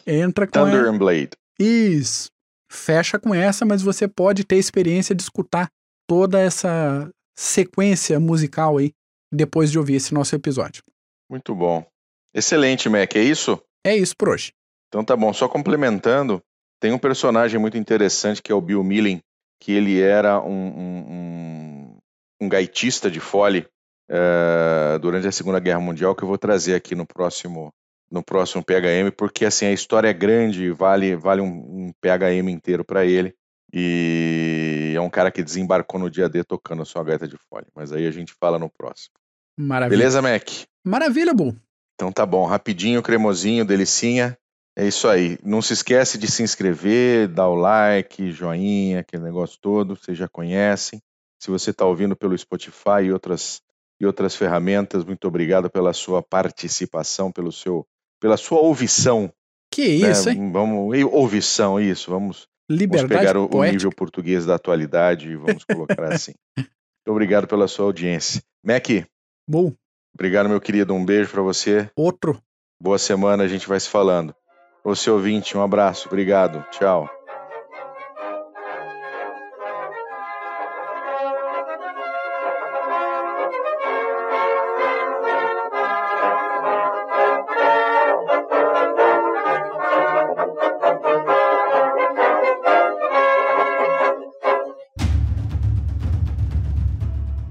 Entra 0.06 0.46
com. 0.46 0.52
Thunder 0.60 0.84
a... 0.84 0.88
and 0.90 0.98
Blade. 0.98 1.30
Isso. 1.58 2.28
Fecha 2.70 3.18
com 3.18 3.34
essa, 3.34 3.66
mas 3.66 3.82
você 3.82 4.06
pode 4.06 4.44
ter 4.44 4.56
experiência 4.56 5.12
de 5.12 5.22
escutar 5.22 5.68
toda 6.08 6.38
essa 6.40 7.10
sequência 7.36 8.20
musical 8.20 8.78
aí 8.78 8.92
depois 9.34 9.72
de 9.72 9.78
ouvir 9.78 9.96
esse 9.96 10.14
nosso 10.14 10.36
episódio. 10.36 10.82
Muito 11.28 11.52
bom. 11.52 11.84
Excelente, 12.32 12.88
Mac. 12.88 13.16
É 13.16 13.22
isso? 13.24 13.60
É 13.84 13.96
isso 13.96 14.14
por 14.16 14.28
hoje. 14.28 14.52
Então 14.88 15.04
tá 15.04 15.16
bom. 15.16 15.32
Só 15.32 15.48
complementando, 15.48 16.40
tem 16.80 16.92
um 16.92 16.98
personagem 16.98 17.58
muito 17.58 17.76
interessante 17.76 18.40
que 18.40 18.52
é 18.52 18.54
o 18.54 18.60
Bill 18.60 18.84
Millen, 18.84 19.20
que 19.60 19.72
ele 19.72 20.00
era 20.00 20.40
um, 20.40 20.50
um, 20.50 21.06
um 21.12 21.51
um 22.42 22.48
gaitista 22.48 23.08
de 23.10 23.20
fole 23.20 23.66
uh, 24.10 24.98
durante 24.98 25.28
a 25.28 25.32
Segunda 25.32 25.60
Guerra 25.60 25.78
Mundial 25.80 26.14
que 26.14 26.24
eu 26.24 26.28
vou 26.28 26.36
trazer 26.38 26.74
aqui 26.74 26.94
no 26.96 27.06
próximo 27.06 27.70
no 28.10 28.22
próximo 28.22 28.62
PHM, 28.62 29.10
porque 29.16 29.46
assim 29.46 29.64
a 29.64 29.72
história 29.72 30.08
é 30.08 30.12
grande, 30.12 30.70
vale 30.70 31.14
vale 31.16 31.40
um, 31.40 31.46
um 31.46 31.92
PHM 32.02 32.46
inteiro 32.50 32.84
para 32.84 33.06
ele. 33.06 33.32
E 33.72 34.92
é 34.94 35.00
um 35.00 35.08
cara 35.08 35.30
que 35.30 35.42
desembarcou 35.42 35.98
no 35.98 36.10
dia 36.10 36.28
D 36.28 36.44
tocando 36.44 36.82
a 36.82 36.84
sua 36.84 37.02
gaita 37.02 37.26
de 37.26 37.38
fole. 37.48 37.64
Mas 37.74 37.90
aí 37.90 38.06
a 38.06 38.10
gente 38.10 38.34
fala 38.38 38.58
no 38.58 38.68
próximo. 38.68 39.12
Maravilha. 39.58 39.96
Beleza, 39.98 40.20
Mac? 40.20 40.46
Maravilha, 40.84 41.32
Bu. 41.32 41.56
Então 41.94 42.12
tá 42.12 42.26
bom. 42.26 42.44
Rapidinho, 42.44 43.02
cremosinho, 43.02 43.64
delicinha. 43.64 44.36
É 44.76 44.86
isso 44.86 45.08
aí. 45.08 45.38
Não 45.42 45.62
se 45.62 45.72
esquece 45.72 46.18
de 46.18 46.30
se 46.30 46.42
inscrever, 46.42 47.28
dar 47.28 47.48
o 47.48 47.54
like, 47.54 48.30
joinha, 48.30 49.00
aquele 49.00 49.22
negócio 49.22 49.58
todo. 49.58 49.96
Vocês 49.96 50.18
já 50.18 50.28
conhecem. 50.28 51.00
Se 51.42 51.50
você 51.50 51.70
está 51.72 51.84
ouvindo 51.84 52.14
pelo 52.14 52.38
Spotify 52.38 53.02
e 53.02 53.12
outras, 53.12 53.60
e 54.00 54.06
outras 54.06 54.36
ferramentas, 54.36 55.04
muito 55.04 55.26
obrigado 55.26 55.68
pela 55.68 55.92
sua 55.92 56.22
participação, 56.22 57.32
pelo 57.32 57.50
seu, 57.50 57.84
pela 58.20 58.36
sua 58.36 58.60
ouvição. 58.60 59.28
Que 59.72 59.98
né? 60.02 60.12
isso, 60.12 60.26
né? 60.28 60.36
hein? 60.36 60.52
Vamos, 60.52 60.96
ouvição, 61.10 61.80
isso. 61.80 62.12
Vamos, 62.12 62.46
Liberdade 62.70 63.08
vamos 63.08 63.20
pegar 63.26 63.36
o, 63.36 63.58
o 63.58 63.64
nível 63.64 63.90
português 63.90 64.46
da 64.46 64.54
atualidade 64.54 65.30
e 65.32 65.34
vamos 65.34 65.64
colocar 65.64 66.12
assim. 66.12 66.32
Obrigado 67.08 67.48
pela 67.48 67.66
sua 67.66 67.86
audiência. 67.86 68.40
Mac. 68.64 68.86
Bom. 69.50 69.72
Obrigado, 70.14 70.48
meu 70.48 70.60
querido. 70.60 70.94
Um 70.94 71.04
beijo 71.04 71.28
para 71.32 71.42
você. 71.42 71.90
Outro. 71.96 72.40
Boa 72.80 72.98
semana, 72.98 73.42
a 73.42 73.48
gente 73.48 73.66
vai 73.66 73.80
se 73.80 73.88
falando. 73.88 74.32
O 74.84 74.94
você 74.94 75.10
ouvinte, 75.10 75.58
um 75.58 75.62
abraço. 75.62 76.06
Obrigado. 76.06 76.64
Tchau. 76.70 77.08